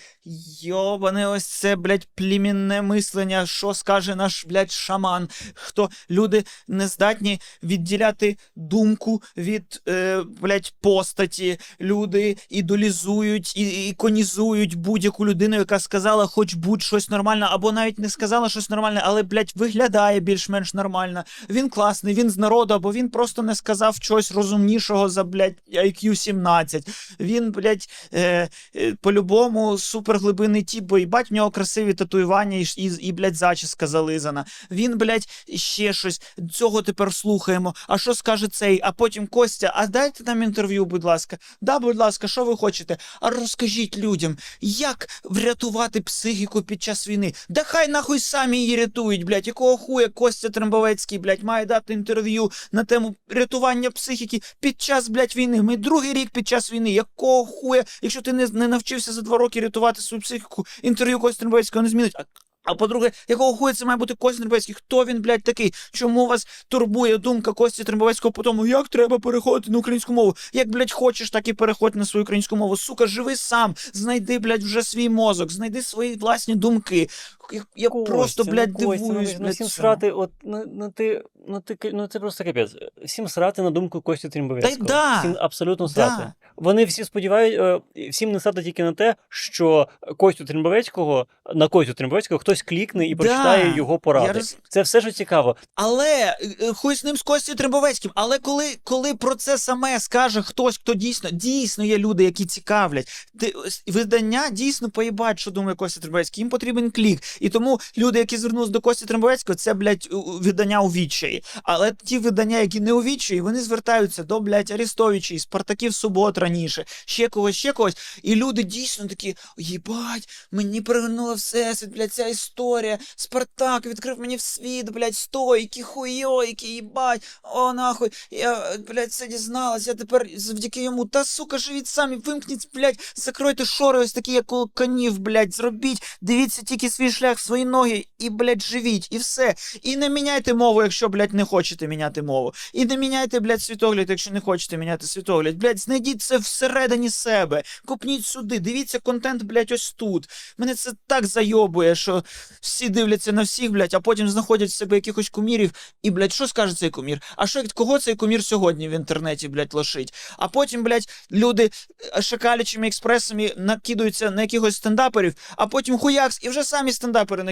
[0.62, 5.30] Йобане, ось це, блядь, племінне мислення, що скаже наш, блядь, шаман.
[5.53, 11.60] Хто люди не здатні відділяти думку від, е, блядь, постаті.
[11.82, 18.49] Люди ідолізують і іконізують будь-яку людину, яка сказала хоч будь-щось нормальне, або навіть не сказала
[18.49, 21.24] щось нормальне, але, блядь, виглядає більш-менш нормально.
[21.49, 26.16] Він класний, він з народу, або він просто не сказав чогось розумнішого за, блядь, IQ
[26.16, 27.16] 17.
[27.20, 28.45] Він, блядь, е,
[28.76, 33.88] е, по-любому суперглибинний тіп, бо їбать в нього красиві татуювання і, і, і блядь, зачіска
[33.88, 34.46] зализана.
[34.72, 36.22] Він, блядь, ще щось.
[36.54, 37.76] Цього тепер слухаємо.
[37.88, 38.80] А що скаже цей?
[38.84, 41.38] А потім Костя, а дайте нам інтерв'ю, будь ласка.
[41.62, 42.98] Да, будь ласка, що ви хочете?
[43.22, 47.34] А розкажіть людям, як врятувати психіку під час війни?
[47.50, 49.48] Да хай нахуй самі її рятують, блядь.
[49.48, 55.36] Якого хуя Костя Трембовецький, блядь, має дати інтерв'ю на тему рятування психіки під час, блядь,
[55.36, 55.62] війни.
[55.62, 56.91] Ми другий рік під час війни.
[56.91, 61.39] Якого хуя, якщо ти не, не навчився за два роки рятувати свою психіку, інтерв'ю Костя
[61.39, 62.15] Трембовецького не змінить.
[62.15, 62.23] А
[62.65, 64.75] а по-друге, якого хуя це має бути Костя Трембовецький?
[64.75, 65.73] Хто він, блядь, такий?
[65.91, 70.36] Чому вас турбує думка Кості Трембовецького по тому, як треба переходити на українську мову?
[70.53, 72.77] Як, блядь, хочеш, так і переходь на свою українську мову.
[72.77, 77.09] Сука, живи сам, знайди, блядь, вже свій мозок, знайди свої власні думки.
[77.52, 79.54] Я, я просто, Костя, блядь, ну, Костя, дивуюсь, ну, блядь.
[79.54, 79.70] всім цьому.
[79.70, 82.72] срати, от, ну, ну, ти, ну, ти, ну, це просто капець.
[83.06, 84.76] Всім срати на думку Кості Трімбовецького.
[84.76, 85.20] Та й да.
[85.20, 85.93] Всім абсолютно Да.
[85.93, 86.32] срати.
[86.56, 87.60] Вони всі сподівають,
[87.98, 89.88] е, всім не срати тільки на те, що
[90.18, 93.24] Костю Трімбовецького, на Костю Трімбовецького хтось клікне і Да.
[93.24, 94.28] прочитає його поради.
[94.28, 95.56] Я роз- Це все, що цікаво.
[95.76, 98.12] Але е, хуй з ним з Костю Требовецьким.
[98.16, 103.28] Але коли, коли про це саме скаже хтось, хто дійсно дійсно є люди, які цікавлять,
[103.39, 106.41] ти, ось видання дійсно поїбать, що думає Костя Требовецький.
[106.41, 107.20] Їм потрібен клік.
[107.39, 111.43] І тому люди, які звернулися до Кості Требовецького, це, блядь, видання у відчаї.
[111.63, 116.86] Але ті видання, які не у відчаї, вони звертаються до, блядь, Арестовичів, Спартаків Субот раніше,
[117.05, 117.97] ще когось, ще когось.
[118.23, 122.97] І люди дійсно такі: їбать, мені привернуло всесвіт, блядь, ця історія.
[123.15, 129.88] Спартак відкрив мені в світ, блядь, стойки, хуйойки, їбать, о, нахуй, я, блядь, це дізналась,
[129.88, 134.51] я тепер завдяки йому, та, сука, живіть самі, вимкніть, блядь, закройте шори ось такі, як
[134.51, 139.55] у конів, блядь, зробіть, дивіться тільки свій шлях, свої ноги, і, блядь, живіть, і все.
[139.82, 142.53] І не міняйте мову, якщо, блядь, не хочете міняти мову.
[142.73, 145.55] І не міняйте, блядь, світогляд, якщо не хочете міняти світогляд.
[145.55, 147.63] Блядь, знайдіть це всередині себе.
[147.86, 150.30] Купніть сюди, дивіться контент, блядь, ось тут.
[150.57, 152.23] Мене це так зайобує, що
[152.61, 155.71] всі дивляться на всіх, блядь, а потім знаходять в себе якихось кумірів.
[156.03, 157.21] І, блядь, що скаже цей кумір?
[157.36, 160.13] А що кого цей кумір сьогодні в інтернеті, блядь, лошить?
[160.38, 161.69] А потім, блядь, люди
[162.17, 167.43] е, шакалячими експресами накидаються на якихось стендаперів, а потім хуякс, і вже самі стендапери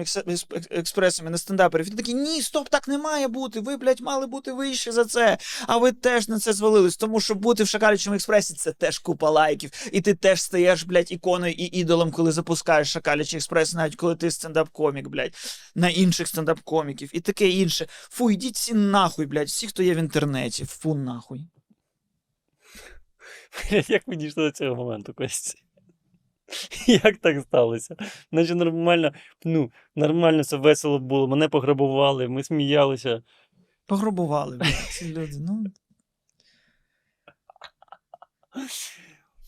[0.00, 1.90] екс- екс- експресами на стендаперів.
[1.90, 3.60] Ти такий, ні, стоп, так не має бути.
[3.60, 5.38] Ви, блядь, мали бути вище за це.
[5.66, 9.30] А ви теж на це звалились, тому що бути в шакалячому експресі це теж купа
[9.30, 9.70] лайків.
[9.92, 14.30] І ти теж стаєш, блядь, іконою і ідолом, коли запускаєш шакалячий експрес, навіть коли ти
[14.30, 15.34] стендап-комік, блядь,
[15.74, 17.86] на інших стендап-коміків і таке інше.
[17.90, 20.64] Фу, йдіть всі нахуй, блядь, всі, хто є в інтернеті.
[20.64, 21.48] Фу, нахуй.
[23.88, 25.63] Як ми дійшли до цього моменту, Костя?
[26.86, 27.96] Як так сталося?
[28.32, 29.12] Наче нормально,
[29.44, 33.22] ну, нормально все весело було, мене пограбували, ми сміялися.
[33.86, 35.36] Пограбували, ці люди.
[35.40, 35.64] Ну,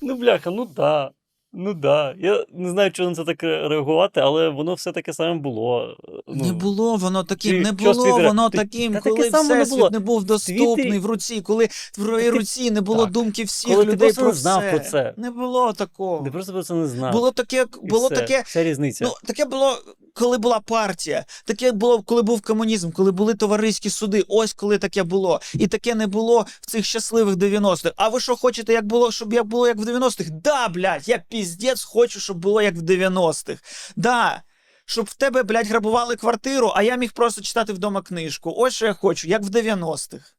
[0.03, 1.11] Ну, бляха, ну да.
[1.59, 2.15] Ну да.
[2.19, 5.97] Я не знаю, чого на це так реагувати, але воно все таке саме було.
[6.29, 8.29] Ну, не було воно таким, чи не було Твіттера?
[8.29, 9.91] воно Ти- таким, та таке коли саме не всесвіт було.
[9.91, 13.13] не був доступний Твіттері- в руці, коли в твоїй ти- руці не було так.
[13.13, 14.71] думки всіх Коли ти людей просто про не знав все.
[14.71, 15.15] про це.
[15.17, 16.25] Не було такого.
[16.25, 17.13] Ти просто про це не знав.
[17.13, 18.15] Було таке, І було все.
[18.17, 19.05] таке, Вся різниця.
[19.05, 19.73] Ну, таке було,
[20.17, 24.25] коли була партія, таке було, коли був комунізм, коли були товариські суди.
[24.29, 25.41] Ось коли таке було.
[25.55, 27.95] І таке не було в цих щасливих 90-х.
[27.97, 30.31] А ви що хочете, як було, щоб як було як в 90-х?
[30.31, 33.63] Да, блядь, я піздець хочу, щоб було як в 90-х.
[33.97, 34.43] Да.
[34.85, 38.55] Щоб в тебе, блядь, грабували квартиру, а я міг просто читати вдома книжку.
[38.57, 40.33] Ось що я хочу, як в 90-х.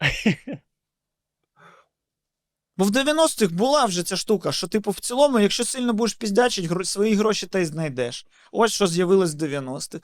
[2.80, 6.88] Бо в 90-х була вже ця штука, що, типу, в цілому, якщо сильно будеш піздячить,
[6.88, 8.26] свої гроші та й знайдеш.
[8.52, 10.00] Ось що з'явилось в 90-х.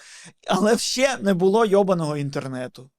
[0.46, 2.90] Але ще не було йобаного інтернету.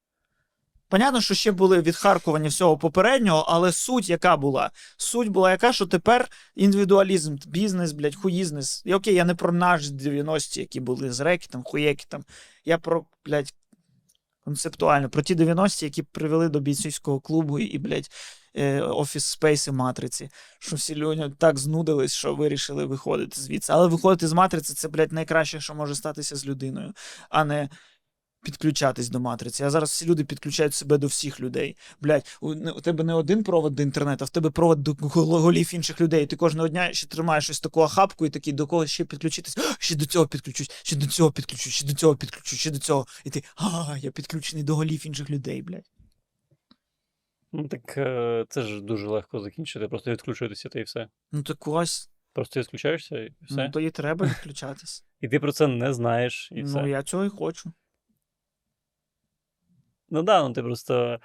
[0.90, 4.72] Понятно, що ще були відхаркування всього попереднього, але суть яка була?
[4.98, 8.82] Суть була яка, що тепер індивідуалізм, бізнес, блядь, хуїзнес.
[8.86, 12.24] І окей, я не про наш 90-ті, які були з рекетом, хуєкітом.
[12.66, 13.54] Я про, блядь,
[14.46, 18.10] концептуально, про ті 90-ті, які привели до бійцівського клубу і, блядь,
[18.82, 20.30] офіс спейси матриці.
[20.60, 23.74] Що всі люди так знудились, що вирішили виходити звідси.
[23.74, 26.94] Але виходити з матриці це, блядь, найкраще, що може статися з людиною,
[27.30, 27.70] а не
[28.44, 29.64] підключатись до матриці.
[29.64, 31.78] А зараз всі люди підключають себе до всіх людей.
[32.02, 35.40] Блядь, у, у тебе не один провод до інтернету, а в тебе провод до гол-
[35.40, 36.26] голів інших людей.
[36.26, 39.58] Ти кожного дня ще тримаєш ось таку охапку і такий до кого ще підключитись.
[39.80, 43.08] Ще до цього підключусь, ще до цього підключусь, ще до цього підключусь, ще до цього.
[43.24, 45.97] І ти, а, я підключений до голів інших людей, блядь.
[47.52, 47.94] Ну так
[48.50, 51.08] це ж дуже легко закінчити, просто відключитися та і все.
[51.32, 53.64] Ну так ось, Просто відключаєшся і все.
[53.66, 55.06] ну то і треба відключатись.
[55.22, 56.82] І ти про це не знаєш, і все.
[56.82, 57.74] ну я цього і хочу.
[60.10, 61.20] Ну да, ну ти просто.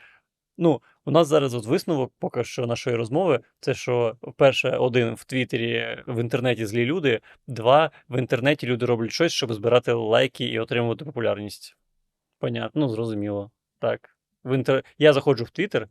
[0.58, 5.24] Ну, у нас зараз от висновок поки що нашої розмови, це що, перше, один в
[5.24, 10.58] Твіттері в інтернеті злі люди, два в інтернеті люди роблять щось, щоб збирати лайки і
[10.58, 11.76] отримувати популярність.
[12.38, 13.50] Понятно, ну зрозуміло.
[13.78, 14.11] Так.
[14.44, 14.84] В інтер...
[14.98, 15.88] Я заходжу в Твіттер,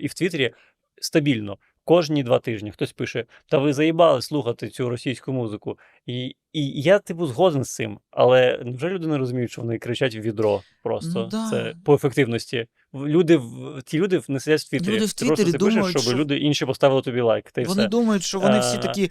[0.00, 0.54] і в Твіттері
[1.00, 1.58] стабільно.
[1.84, 5.78] Кожні два тижні хтось пише: Та ви заїбали слухати цю російську музику.
[6.06, 7.98] І, і я, типу, згоден з цим.
[8.10, 11.50] Але невже люди не розуміють, що вони кричать в відро просто Ну да.
[11.50, 12.66] це по ефективності.
[12.94, 14.96] Люди в ті люди не сидять в Твіттері.
[14.96, 17.50] Люди в Ти просто Твіттері пишеш, щоб що- люди інші поставили тобі лайк.
[17.52, 17.88] Та й Вони все.
[17.88, 19.10] думають, що вони всі такі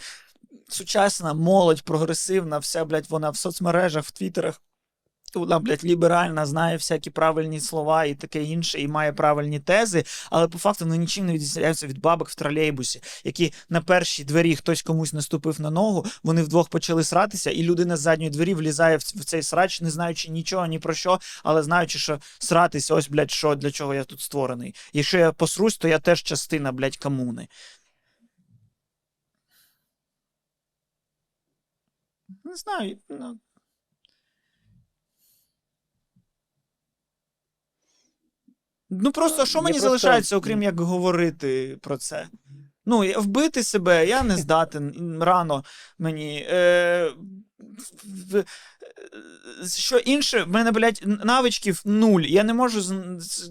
[0.68, 4.62] сучасна, молодь, прогресивна, вся, блядь, вона в соцмережах, в твіттерах.
[5.36, 10.48] Вона, блядь, ліберальна, знає всякі правильні слова і таке інше, і має правильні тези, але
[10.48, 14.82] по факту вони нічим не відрізняються від бабок в тролейбусі, які на першій двері хтось
[14.82, 19.04] комусь наступив на ногу, вони вдвох почали сратися, і людина з задньої двері влізає в,
[19.04, 23.56] цей срач, не знаючи нічого ні про що, але знаючи, що сратись, ось, блядь, що
[23.56, 24.76] для чого я тут створений.
[24.94, 27.48] Якщо я посрусь, то я теж частина, блядь, комуни.
[32.44, 32.98] Не знаю.
[33.10, 33.40] Ну...
[38.90, 42.28] Ну просто що мені просто- залишається, окрім як говорити про це?
[42.86, 45.64] Ну, вбити себе, я не здатен рано
[46.00, 46.48] мені.
[46.50, 47.12] Е,
[48.34, 48.44] е,
[49.78, 52.22] що інше, в мене, блядь, навичків нуль.
[52.22, 52.96] Я не можу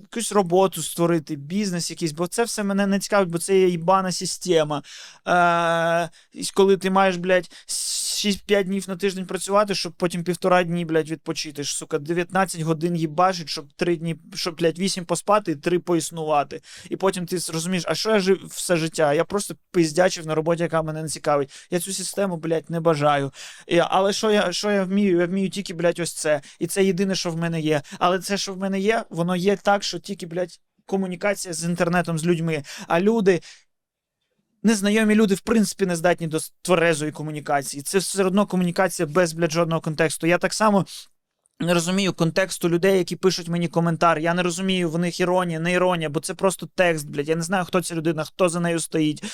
[0.03, 4.13] якусь роботу створити, бізнес якийсь, бо це все мене не цікавить, бо це є їбана
[4.13, 4.83] система.
[5.29, 6.11] Е,
[6.55, 7.51] коли ти маєш, блядь,
[8.17, 11.63] 6-5 днів на тиждень працювати, щоб потім півтора дні, блядь, відпочити.
[11.63, 16.61] Ж, Сука, 19 годин їбашить, щоб 3 дні, щоб, блядь, 8 поспати і 3 поіснувати.
[16.91, 19.15] І потім ти розумієш, а що я жив все життя?
[19.15, 21.51] Я просто пиздячив на роботі, яка мене не цікавить.
[21.71, 23.33] Я цю систему, блядь, не бажаю.
[23.67, 25.21] І, але що я, що я вмію?
[25.21, 26.41] Я вмію тільки, блядь, ось це.
[26.59, 27.83] І це єдине, що в мене є.
[27.99, 32.19] Але це, що в мене є, воно є так, що тільки, блядь, комунікація з інтернетом,
[32.19, 32.63] з людьми.
[32.87, 33.41] А люди.
[34.67, 37.83] Незнайомі люди, в принципі, не здатні до тверезої комунікації.
[37.83, 40.27] Це все одно комунікація без блядь, жодного контексту.
[40.27, 40.87] Я так само
[41.61, 44.19] не розумію контексту людей, які пишуть мені коментар.
[44.19, 47.29] Я не розумію, в них іронія, не іронія, бо це просто текст, блядь.
[47.29, 49.25] Я не знаю, хто ця людина, хто за нею стоїть.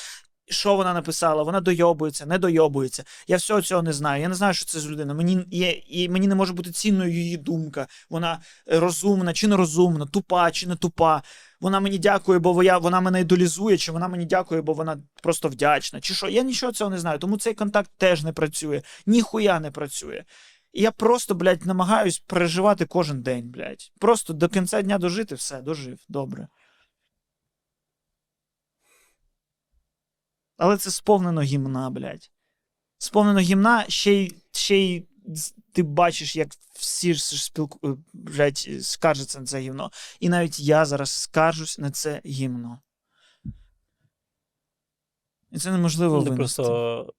[0.48, 1.42] Що вона написала?
[1.42, 3.04] Вона дойобується, не дойобується.
[3.28, 4.22] Я всього цього не знаю.
[4.22, 5.14] Я не знаю, що це за людина.
[5.14, 7.86] Мені є, і мені не може бути цінною її думка.
[8.10, 8.40] Вона
[8.72, 11.22] е, розумна чи не розумна, тупа чи не тупа.
[11.62, 15.48] Вона мені дякує, бо я, вона мене ідолізує, чи вона мені дякує, бо вона просто
[15.48, 16.00] вдячна.
[16.00, 16.28] Чи що?
[16.28, 17.18] Я нічого цього не знаю.
[17.18, 18.82] Тому цей контакт теж не працює.
[19.06, 20.24] Ніхуя не працює.
[20.72, 23.92] І я просто, блядь, намагаюсь переживати кожен день, блядь.
[23.98, 26.48] Просто до кінця дня дожити, все, дожив, добре.
[30.56, 32.30] Але це сповнено гімна, блядь.
[32.98, 35.06] Сповнено гімна, ще й, ще й
[35.72, 37.88] ти бачиш, як всі ж спілку...
[37.88, 39.90] е, блядь, скаржаться на це гімно.
[40.20, 42.80] І навіть я зараз скаржусь на це гімно.
[45.50, 47.14] І це неможливо Ну, Ти просто.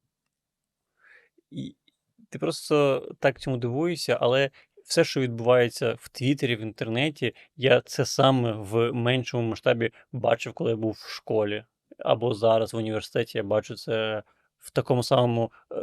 [2.29, 4.51] Ти просто так цьому дивуєшся, але
[4.85, 10.69] все, що відбувається в Твіттері, в інтернеті, я це саме в меншому масштабі бачив, коли
[10.69, 11.65] я був в школі.
[11.99, 14.23] Або зараз в університеті я бачу це
[14.63, 15.75] в такому самому, е,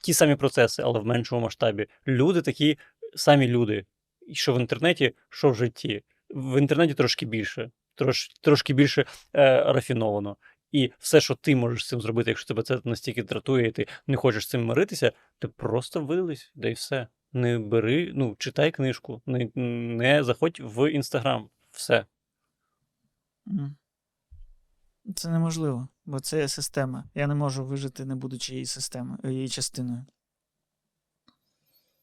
[0.00, 1.86] ті самі процеси, але в меншому масштабі.
[2.06, 2.78] Люди такі
[3.14, 3.86] самі люди.
[4.26, 6.02] І що в інтернеті, що в житті.
[6.30, 9.04] В інтернеті трошки більше, трош, трошки більше
[9.36, 10.36] е, рафіновано.
[10.72, 13.86] І все, що ти можеш з цим зробити, якщо тебе це настільки дратує, і ти
[14.06, 17.06] не хочеш з цим миритися, ти просто видались, да й все.
[17.32, 21.50] Не бери, ну, читай книжку, не, не заходь в інстаграм.
[21.70, 22.06] Все.
[23.46, 23.76] Мгм.
[25.16, 27.04] Це неможливо, бо це є система.
[27.14, 30.06] Я не можу вижити, не будучи її системою, її частиною.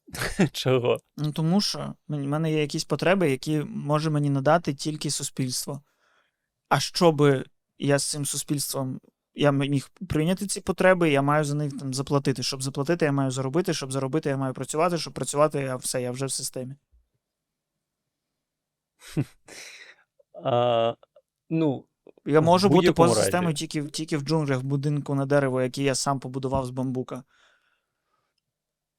[0.52, 1.00] Чого?
[1.16, 5.82] Ну тому що в мене є якісь потреби, які може мені надати тільки суспільство.
[6.68, 7.22] А щоб
[7.78, 9.00] я з цим суспільством
[9.34, 12.42] я міг прийняти ці потреби, я маю за них там заплатити.
[12.42, 16.10] Щоб заплатити, я маю заробити, щоб заробити, я маю працювати, щоб працювати, я все, я
[16.10, 16.74] вже в системі.
[20.44, 20.94] А,
[21.50, 21.84] ну,
[22.26, 23.22] Я можу бути поза разі.
[23.22, 27.24] системою тільки, тільки в джунглях в будинку на дерево, який я сам побудував з бамбука.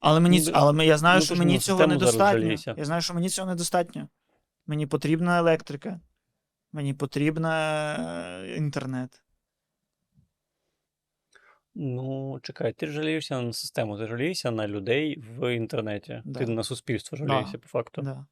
[0.00, 2.74] Але мені, Ну, але я знаю, ну, що мені цього недостатньо.
[2.76, 4.08] Я знаю, що мені цього недостатньо.
[4.66, 6.00] Мені потрібна електрика,
[6.72, 7.94] мені потрібна
[8.44, 9.24] е, інтернет.
[11.74, 16.22] ну, чекай, ти ж жалієшся на систему, ти жалієшся на людей в інтернеті.
[16.24, 16.38] Да.
[16.38, 17.26] Ти на суспільство Да.
[17.26, 18.02] жалієшся, по факту.
[18.02, 18.26] Да.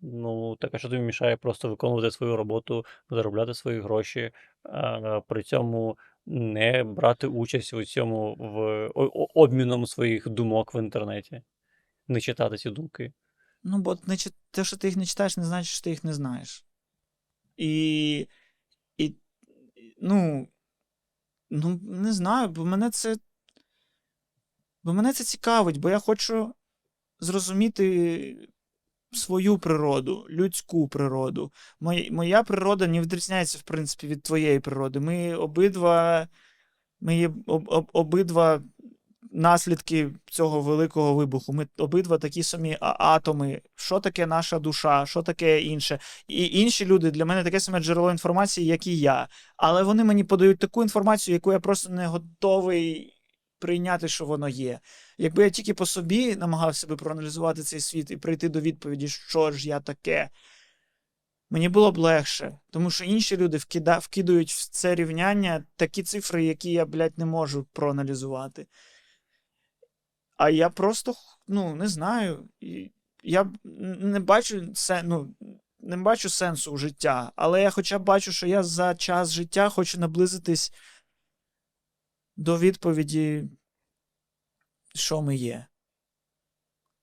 [0.00, 4.30] Ну, так а що тобі мішає просто виконувати свою роботу, заробляти свої гроші,
[4.62, 8.88] а, при цьому не брати участь у цьому в
[9.34, 11.42] обміном своїх думок в інтернеті,
[12.08, 13.12] не читати ці думки.
[13.62, 14.16] Ну, бо не,
[14.50, 16.64] те, що ти їх не читаєш, не значить, що ти їх не знаєш.
[17.56, 18.28] І.
[18.98, 19.14] і
[20.00, 20.48] ну,
[21.50, 23.16] ну, не знаю, бо мене це.
[24.82, 26.54] Бо мене це цікавить, бо я хочу
[27.20, 28.48] зрозуміти
[29.12, 31.52] свою природу, людську природу.
[31.80, 35.00] Моя, моя природа не відрізняється, в принципі, від твоєї природи.
[35.00, 36.28] Ми обидва.
[37.00, 38.60] Ми є об, об, обидва
[39.32, 41.52] наслідки цього великого вибуху.
[41.52, 43.62] Ми обидва такі самі атоми.
[43.74, 45.98] Що таке наша душа, що таке інше.
[46.28, 49.28] І інші люди для мене таке саме джерело інформації, як і я.
[49.56, 53.14] Але вони мені подають таку інформацію, яку я просто не готовий
[53.58, 54.80] прийняти, що воно є.
[55.18, 59.52] Якби я тільки по собі намагався би проаналізувати цей світ і прийти до відповіді, що
[59.52, 60.30] ж я таке.
[61.50, 66.44] Мені було б легше, тому що інші люди вкида, вкидують в це рівняння такі цифри,
[66.44, 68.66] які я, блядь, не можу проаналізувати.
[70.36, 71.14] А я просто,
[71.46, 72.48] ну, не знаю.
[73.22, 75.34] Я не бачу се, ну,
[75.80, 79.68] не бачу сенсу у життя, але я хоча б бачу, що я за час життя
[79.68, 80.72] хочу наблизитись
[82.38, 83.44] до відповіді,
[84.94, 85.66] що ми є.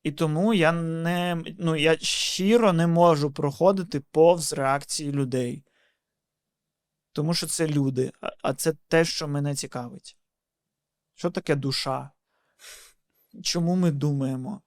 [0.04, 5.64] І тому я не ну, я щиро не можу проходити повз реакції людей.
[7.12, 8.12] Тому що це люди,
[8.42, 10.18] а- це те, що мене цікавить.
[11.14, 12.12] Що таке душа?
[13.44, 14.62] Чому ми думаємо?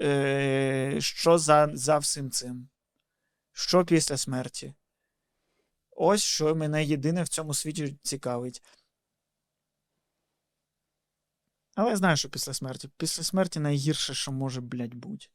[0.00, 2.68] Е, що за, за всім цим?
[3.52, 4.74] Що після смерті?
[5.90, 8.62] Ось що мене єдине в цьому світі цікавить.
[11.74, 12.88] Але я знаю, що після смерті.
[12.96, 15.26] Після смерті найгірше, що може, блядь, бути.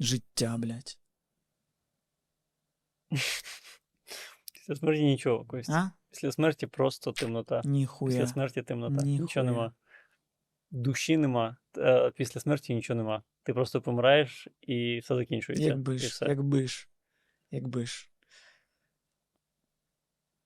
[0.00, 0.98] Життя, блядь.
[4.54, 5.92] Після смерті нічого, Костя.
[6.10, 7.62] Після смерті просто темнота.
[7.64, 8.12] Ніхуя.
[8.12, 8.94] Після смерті темнота.
[9.04, 9.20] Ніхуя.
[9.22, 9.72] Нічого нема.
[10.70, 11.56] Душі нема.
[11.76, 13.22] е, Після смерті нічого нема.
[13.42, 15.64] Ти просто помираєш і все закінчується.
[15.66, 16.26] Якби ж, все.
[16.26, 16.88] якби ж.
[17.50, 18.10] Якби ж.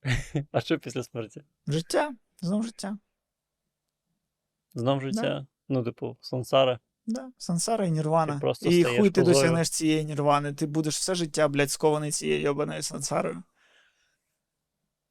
[0.52, 1.44] А що після смерті?
[1.66, 2.98] Життя, знов життя.
[4.75, 5.47] Знов життя.
[5.68, 6.79] Ну, типу, сансара.
[7.07, 8.41] Да, сансара і нірвана.
[8.62, 9.25] Ти і хуй ти козою.
[9.25, 10.53] досягнеш цієї нірвани.
[10.53, 13.43] Ти будеш все життя, блядь, скований цією йобаною сансарою.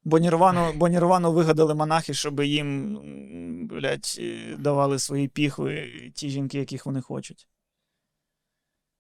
[0.04, 6.60] Бо нірвану, бо нірвану вигадали монахи, щоб їм, блядь, е, давали свої піхви ті жінки,
[6.60, 7.48] яких вони хочуть.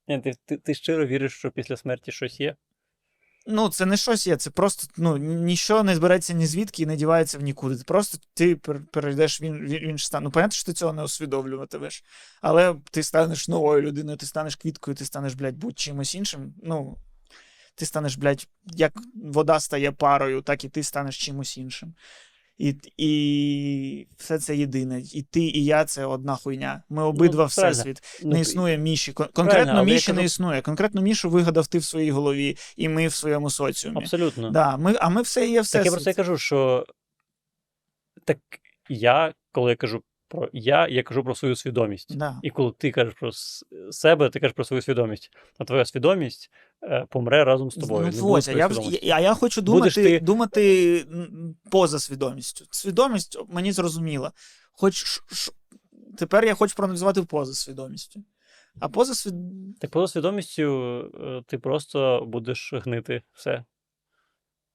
[0.07, 2.55] Ні, ти, ти, ти щиро віриш, що після смерті щось є?
[3.45, 6.95] Ну, це не щось є, це просто ну, нічого не збереться ні звідки і не
[6.95, 7.75] дівається в нікуди.
[7.75, 8.55] Це просто ти
[8.91, 10.23] перейдеш в інший стан.
[10.23, 12.03] Ну, понятно, що ти цього не усвідомлюватимеш.
[12.41, 16.53] Але ти станеш новою людиною, ти станеш квіткою, ти станеш, блядь, будь-чимось іншим.
[16.63, 16.97] Ну,
[17.75, 21.93] ти станеш, блядь, як вода стає парою, так і ти станеш чимось іншим.
[22.64, 25.01] І, і все це єдине.
[25.14, 26.84] І ти, і я це одна хуйня.
[26.89, 28.20] Ми обидва Ну, всесвіт.
[28.24, 29.14] Ну, не існує Міші.
[29.14, 30.61] Конкретно Міші кажу- не існує.
[30.61, 33.97] Конкретно Мішу вигадав ти в своїй голові, і ми в своєму соціумі.
[33.97, 34.51] Абсолютно.
[34.51, 35.82] Да, ми, а ми все є Так все.
[35.84, 36.86] я про це і кажу, що
[38.26, 38.38] так
[38.89, 40.03] я, коли я кажу
[40.34, 42.17] про я, я кажу про свою свідомість.
[42.17, 42.39] Да.
[42.43, 43.31] І коли ти кажеш про
[43.91, 45.31] себе, ти кажеш про свою свідомість.
[45.57, 46.51] А твоя свідомість
[46.84, 48.11] е, помре разом з тобою.
[48.15, 48.69] Ну, ось, а я,
[49.01, 51.05] я, а я хочу Будеш думати, ти- думати
[51.71, 52.65] поза свідомістю.
[52.69, 54.31] Свідомість мені зрозуміла.
[54.71, 55.51] Хоч ш- ш-
[56.17, 58.23] тепер я хочу проаналізувати поза свідомістю.
[58.79, 59.34] А поза свід...
[59.79, 60.63] Так поза свідомістю
[61.21, 63.65] е, ти просто будеш гнити все.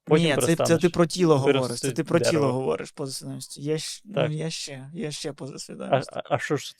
[0.09, 1.79] Потім Ні, це, це ти про тіло говориш.
[1.79, 2.31] Це ти про дерево.
[2.31, 3.61] тіло говориш поза свідомістю.
[3.61, 4.31] Є, щ- ну, Так.
[4.31, 6.73] є ще, є ще поза А, а, а що ж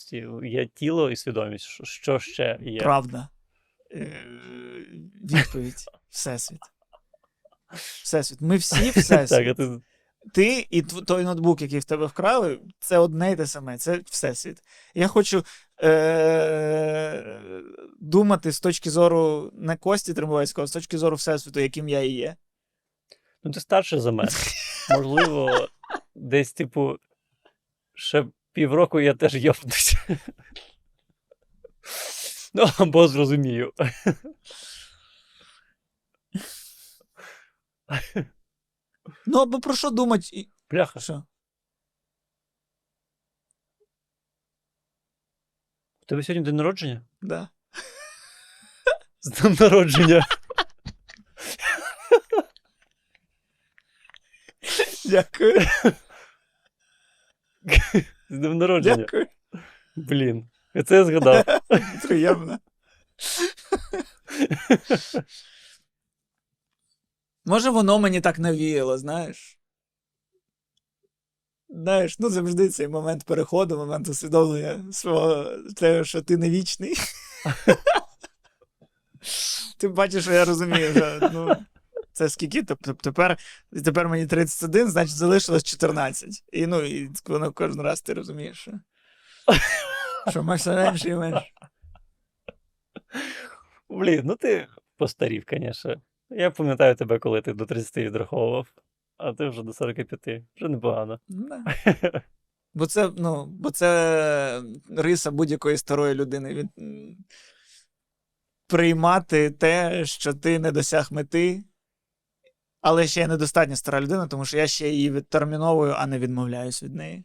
[0.43, 1.65] є тіло і свідомість?
[1.65, 2.79] Що, що ще є?
[2.79, 3.29] Правда.
[3.91, 4.25] Е,
[5.23, 5.75] Відповідь.
[6.09, 6.59] Всесвіт.
[8.03, 8.41] Всесвіт.
[8.41, 9.29] Ми всі всесвіт.
[9.29, 9.81] Так, а ти
[10.33, 14.57] ти і той ноутбук, який в тебе вкрали, це одне й те саме, це всесвіт.
[14.95, 15.43] Я хочу
[15.83, 17.39] е-
[18.01, 22.09] думати з точки зору не Кості Тримбовецького, а з точки зору Всесвіту, яким я і
[22.09, 22.35] є.
[23.43, 24.31] Ну, ти старший за мене.
[24.89, 25.67] Можливо,
[26.15, 26.97] десь, типу,
[27.93, 29.95] ще півроку я теж йобнусь.
[32.53, 33.73] Ну, або зрозумію.
[39.25, 40.47] Ну, або про що думати?
[40.71, 41.23] Бляха, Що?
[46.01, 47.05] у тебе сьогодні день народження?
[47.21, 47.49] Да.
[49.21, 50.27] З днем народження.
[55.09, 55.61] Дякую.
[58.29, 58.95] З днем народження.
[58.95, 59.25] Дякую.
[59.95, 60.49] Блін.
[60.85, 61.43] Це я згадав.
[62.07, 62.59] Приємно.
[67.45, 69.59] Може, воно мені так навіяло, знаєш?
[71.69, 75.45] Знаєш, ну завжди цей момент переходу, момент усвідомлення свого
[75.75, 76.95] того, що ти не вічний.
[79.77, 81.55] Ти бачиш, що я розумію, що ну,
[82.19, 82.63] це скільки?
[82.63, 83.37] Тобто тепер,
[83.85, 86.43] тепер мені 31, значить залишилось 14.
[86.51, 88.71] І ну, і воно кожен раз ти розумієш, що,
[90.29, 91.51] що все менше і менше.
[93.89, 94.67] Блін, ну ти
[94.97, 96.01] постарів, звісно.
[96.29, 98.67] Я пам'ятаю тебе, коли ти до 30 відраховував,
[99.17, 100.43] а ти вже до 45.
[100.55, 101.19] Вже непогано.
[101.27, 102.21] Ну, да.
[102.73, 104.63] Бо це, ну, бо це
[104.97, 106.53] риса будь-якої старої людини.
[106.53, 106.67] Від...
[108.67, 111.63] Приймати те, що ти не досяг мети,
[112.81, 116.83] але ще я недостатньо стара людина, тому що я ще її відтерміновую, а не відмовляюсь
[116.83, 117.23] від неї.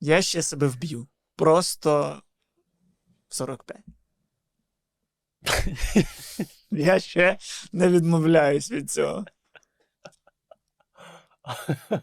[0.00, 1.08] Я ще себе вб'ю.
[1.36, 2.22] Просто
[3.28, 3.78] в 45.
[6.70, 7.38] Я ще
[7.72, 9.24] не відмовляюсь від цього.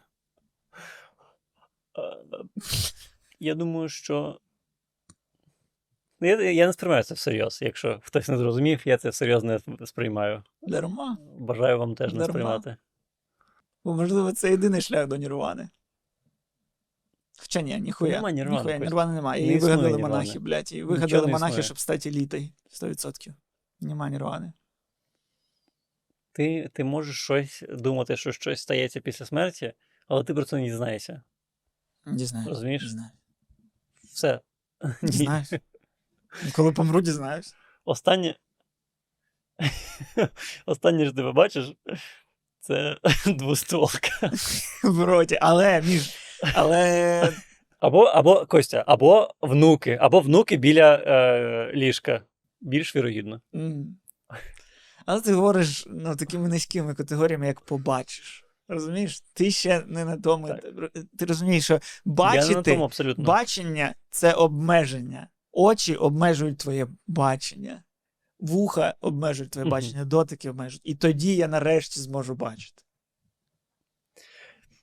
[3.39, 4.39] Я думаю, що.
[6.25, 7.59] Ну, Я, я не сприймаю це всерйоз.
[7.61, 10.43] Якщо хтось не зрозумів, я це всерйоз не сприймаю.
[10.61, 11.17] Дарма.
[11.37, 12.77] Бажаю вам теж не сприймати.
[13.83, 15.69] Бо, можливо, це єдиний шлях до Нірвани.
[17.37, 18.11] Хоча ні, ніхуя.
[18.11, 19.47] Нема Нірвани, ніхуя, Нірвани немає.
[19.47, 20.15] Не існує вигадали Нірвани.
[20.15, 20.71] монахи, блядь.
[20.71, 22.53] Нічого вигадали монахи, щоб стати літой.
[22.71, 23.33] 100%.
[23.79, 24.53] Нема Нірвани.
[26.31, 29.73] Ти, ти можеш щось думати, що щось стається після смерті,
[30.07, 31.21] але ти про це не дізнаєшся.
[32.05, 32.49] Дізнаюсь.
[32.49, 32.83] Розумієш?
[32.83, 33.11] Дізнаюсь.
[34.03, 34.39] Все.
[35.01, 35.59] Ні.
[36.53, 37.55] Коли помру, дізнаюсь.
[37.85, 38.35] Останнє.
[40.65, 41.73] Останнє ж ти побачиш,
[42.59, 44.31] це двостволка.
[44.83, 45.37] В роті.
[45.41, 46.09] Але, між.
[46.53, 47.33] Але.
[47.79, 52.21] Або, або Костя, або внуки, або внуки біля е, ліжка.
[52.61, 53.41] Більш вірогідно.
[53.55, 53.97] м.
[55.05, 58.45] Але ти говориш ну, такими низькими категоріями, як побачиш.
[58.67, 59.21] Розумієш?
[59.33, 60.47] Ти ще не на тому.
[60.47, 60.61] Так.
[61.19, 62.61] Ти розумієш, що бачити.
[62.61, 62.89] тому.
[63.17, 65.27] Бачення це обмеження.
[65.57, 67.83] Очі обмежують твоє бачення.
[68.39, 70.81] Вуха обмежують твоє бачення, дотики обмежують.
[70.83, 72.83] І тоді я нарешті зможу бачити.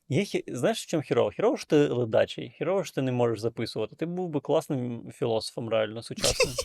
[0.09, 1.31] Є, знаєш, в чому хірово?
[1.31, 3.97] Хірово, що ти ледачий, хірово, що ти не можеш записувати.
[3.97, 6.55] Ти був би класним філософом, реально, сучасним.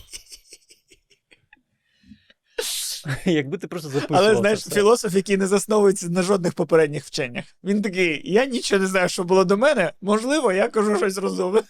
[3.24, 4.22] Якби ти просто записував.
[4.22, 4.70] Але знаєш, все.
[4.70, 7.44] філософ, який не засновується на жодних попередніх вченнях.
[7.64, 9.92] Він такий: я нічого не знаю, що було до мене.
[10.00, 11.62] Можливо, я кажу щось розумне.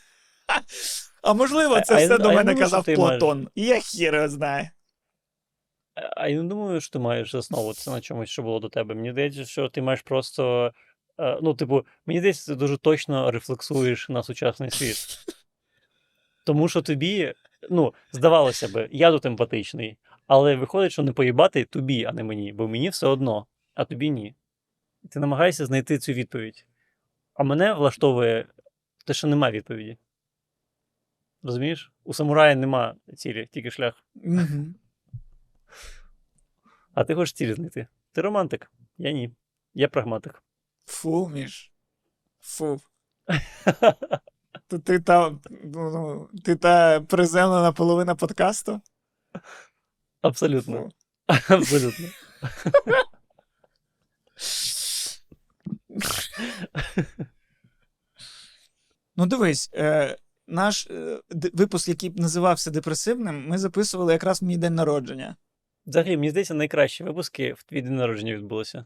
[1.22, 3.48] А можливо, це А- а все до а мене думаю, казав ти маєш- Платон.
[3.54, 4.68] Я хір його знаю.
[6.16, 8.94] А я не думаю, що ти маєш засновуватися на чомусь, що було до тебе.
[8.94, 10.72] Мені здається, що ти маєш просто.
[11.20, 15.18] е, Ну, типу, мені здається, ти дуже точно рефлексуєш на сучасний світ.
[16.44, 17.34] Тому що тобі,
[17.70, 22.52] ну, здавалося би, я тут емпатичний, але виходить, що не поїбати тобі, а не мені,
[22.52, 24.34] бо мені все одно, а тобі ні.
[25.04, 26.66] І Ти намагаєшся знайти цю відповідь.
[27.34, 28.46] А мене влаштовує
[29.06, 29.98] те, що немає відповіді.
[31.42, 31.92] Розумієш?
[32.04, 34.04] У самурая нема цілі, тільки шлях.
[36.94, 37.86] А ти хочеш цілі знайти.
[38.12, 38.70] Ти романтик.
[38.98, 39.30] Я ні.
[39.74, 40.42] Я прагматик.
[40.86, 41.72] Фу, Міш.
[42.40, 42.80] Фу.
[44.84, 48.80] Ти та, ну, ну, ти та приземлена половина подкасту?
[50.22, 50.82] Абсолютно.
[50.82, 50.90] Фу.
[51.54, 52.08] Абсолютно.
[59.16, 60.16] Ну, дивись, е,
[60.48, 61.20] наш е,
[61.52, 65.36] випуск, який називався депресивним, ми записували якраз мій день народження.
[65.86, 68.84] Взагалі, мені здається, найкращі випуски в твій день народження відбулося.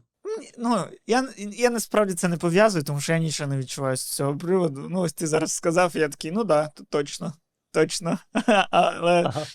[0.57, 4.37] Ну, я, я насправді це не пов'язую, тому що я нічого не відчуваю з цього
[4.37, 4.87] приводу.
[4.89, 7.33] Ну, ось ти зараз сказав, я такий, ну да, то точно,
[7.71, 8.19] точно.
[8.71, 9.45] Але, Ага.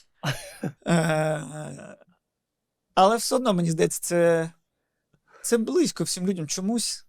[0.86, 1.96] е,
[2.94, 4.50] але все одно, мені здається, це,
[5.42, 6.46] це близько всім людям.
[6.46, 7.06] Чомусь,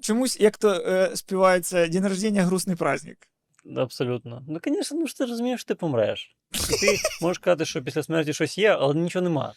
[0.00, 3.28] чомусь, як то е, співається, день рождення грустний праздник.
[3.76, 4.44] Абсолютно.
[4.48, 6.36] Ну, звісно, ну ж ти розумієш, що ти помреш.
[6.52, 9.54] І ти можеш казати, що після смерті щось є, але нічого нема.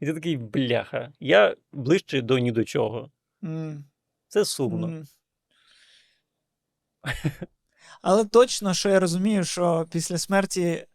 [0.00, 3.10] І ти такий, бляха, я ближче до ні до чого.
[4.28, 5.04] Це сумно.
[8.02, 10.86] Але точно, що я розумію, що після смерті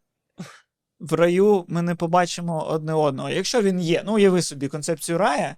[1.00, 3.30] в раю ми не побачимо одне одного.
[3.30, 5.56] Якщо він є, ну уяви собі концепцію рая,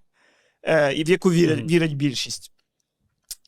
[0.64, 2.52] е, і в яку вірять, вірять більшість.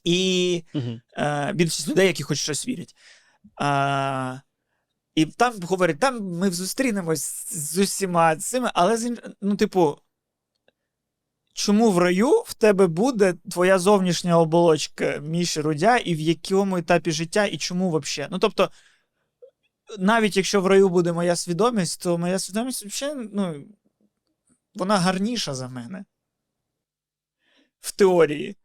[0.04, 1.02] І Мгм.
[1.18, 2.96] е, більшість людей, які хоч щось вірять.
[3.56, 4.38] А,
[5.16, 9.98] і там говорять, там ми зустрінемось з усіма цими, але з інш- ну, типу,
[11.54, 17.12] чому в раю в тебе буде твоя зовнішня оболочка Міші Рудя, і в якому етапі
[17.12, 18.32] життя, і чому взагалі?
[18.32, 18.72] Ну, тобто,
[20.00, 23.66] навіть якщо в раю буде моя свідомість, то моя свідомість взагалі, ну,
[24.76, 26.06] вона гарніша за мене.
[27.80, 28.56] В теорії.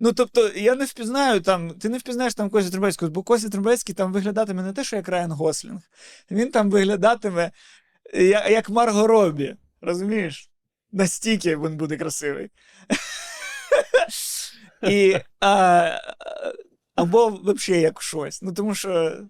[0.00, 3.94] Ну, тобто, я не впізнаю там, ти не впізнаєш там Костя Трубецького, бо Костя Трубецький
[3.94, 5.80] там виглядатиме не те, що як Райан Гослінг.
[6.30, 7.50] Він там виглядатиме
[8.14, 9.56] як, як Марго Робі.
[9.80, 10.50] Розумієш?
[10.92, 12.50] Настільки він буде красивий.
[14.82, 15.90] І, а,
[16.94, 18.42] або взагалі як щось.
[18.42, 19.22] Ну, тому що.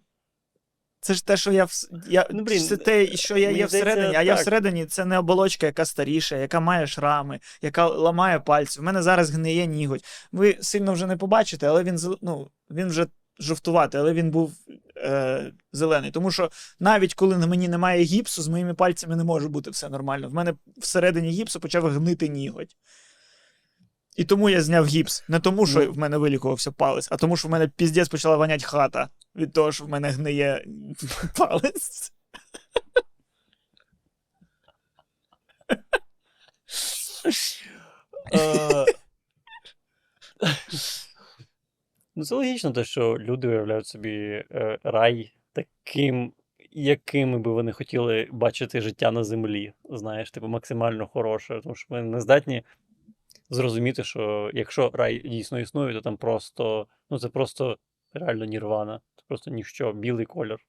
[1.01, 4.16] Це ж те, що я вс- я Ну, блін, це те, що я є всередині,
[4.16, 8.81] а я всередині це не оболочка, яка старіша, яка має шрами, яка ламає пальці.
[8.81, 10.05] У мене зараз гниє ніготь.
[10.32, 13.06] Ви сильно вже не побачите, але він ну, він вже
[13.39, 14.52] жовтуватий, але він був
[14.97, 16.10] е, зелений.
[16.10, 16.51] Тому що
[16.81, 20.28] навіть коли на мені немає гіпсу, з моїми пальцями не може бути все нормально.
[20.28, 22.77] В мене всередині гіпсу почав гнити ніготь.
[24.16, 25.24] І тому я зняв гіпс.
[25.28, 25.92] Не тому, що Ну.
[25.92, 29.72] в мене вилікувався палець, а тому, що в мене піздець почала вонять хата від того,
[29.72, 30.64] що в мене гниє
[31.36, 32.12] палець.
[38.34, 38.84] Е,
[42.16, 44.10] Ну, це логічно, те, що люди уявляють собі
[44.50, 46.32] е, рай таким,
[46.70, 49.72] якими би вони хотіли бачити життя на землі.
[49.90, 51.60] Знаєш, типу, максимально хороше.
[51.62, 52.62] Тому що ми не здатні
[53.51, 57.78] зрозуміти, що якщо рай дійсно існує, то там просто, ну це просто
[58.12, 59.01] реально нірвана.
[59.16, 60.66] Це просто ніщо, білий колір.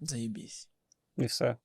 [0.00, 0.68] Заєбісь.
[1.16, 1.56] І все.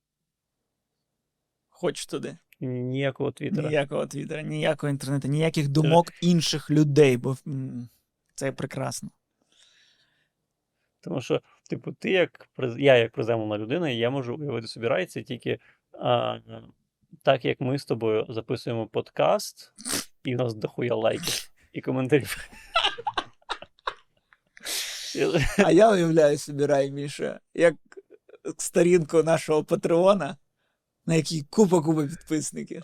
[1.68, 2.36] Хоч туди.
[2.60, 3.68] Ніякого твіттера.
[3.68, 7.36] Ніякого твіттера, ніякого інтернету, ніяких думок інших людей, бо
[8.34, 9.10] це прекрасно.
[11.00, 12.48] Тому що, типу, ти як
[12.78, 15.58] я як приземлена людина, я можу уявити собі рай, це тільки
[15.92, 16.38] а,
[17.22, 19.72] так, як ми з тобою записуємо подкаст,
[20.24, 22.50] і в нас дохуя лайків і коментарів.
[25.58, 27.10] А я уявляю собі рай,
[27.54, 27.74] як
[28.58, 30.36] сторінку нашого Патреона,
[31.06, 32.82] на якій купа купа підписників.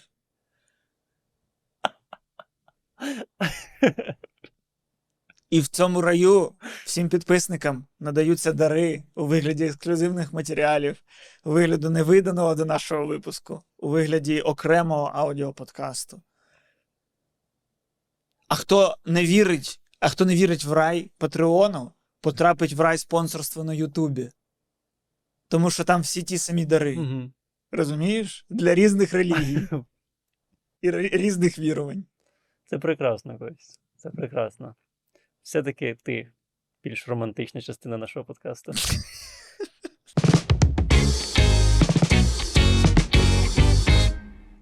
[5.51, 6.53] І в цьому раю
[6.85, 11.03] всім підписникам надаються дари у вигляді ексклюзивних матеріалів,
[11.45, 16.23] у вигляді невиданого до нашого випуску, у вигляді окремого аудіоподкасту.
[18.51, 23.65] А хто не вірить, а хто не вірить в рай Патреону, потрапить в рай спонсорства
[23.65, 24.31] на Ютубі.
[25.49, 26.97] Тому що там всі ті самі дари.
[26.97, 27.33] Мгм.
[27.71, 28.47] Розумієш?
[28.49, 29.69] Для різних релігій
[30.81, 32.05] і різних вірувань.
[32.65, 33.81] Це прекрасно, Кость.
[33.97, 34.75] Це прекрасно.
[35.43, 36.33] Все-таки ти
[36.83, 38.73] більш романтична частина нашого подкасту.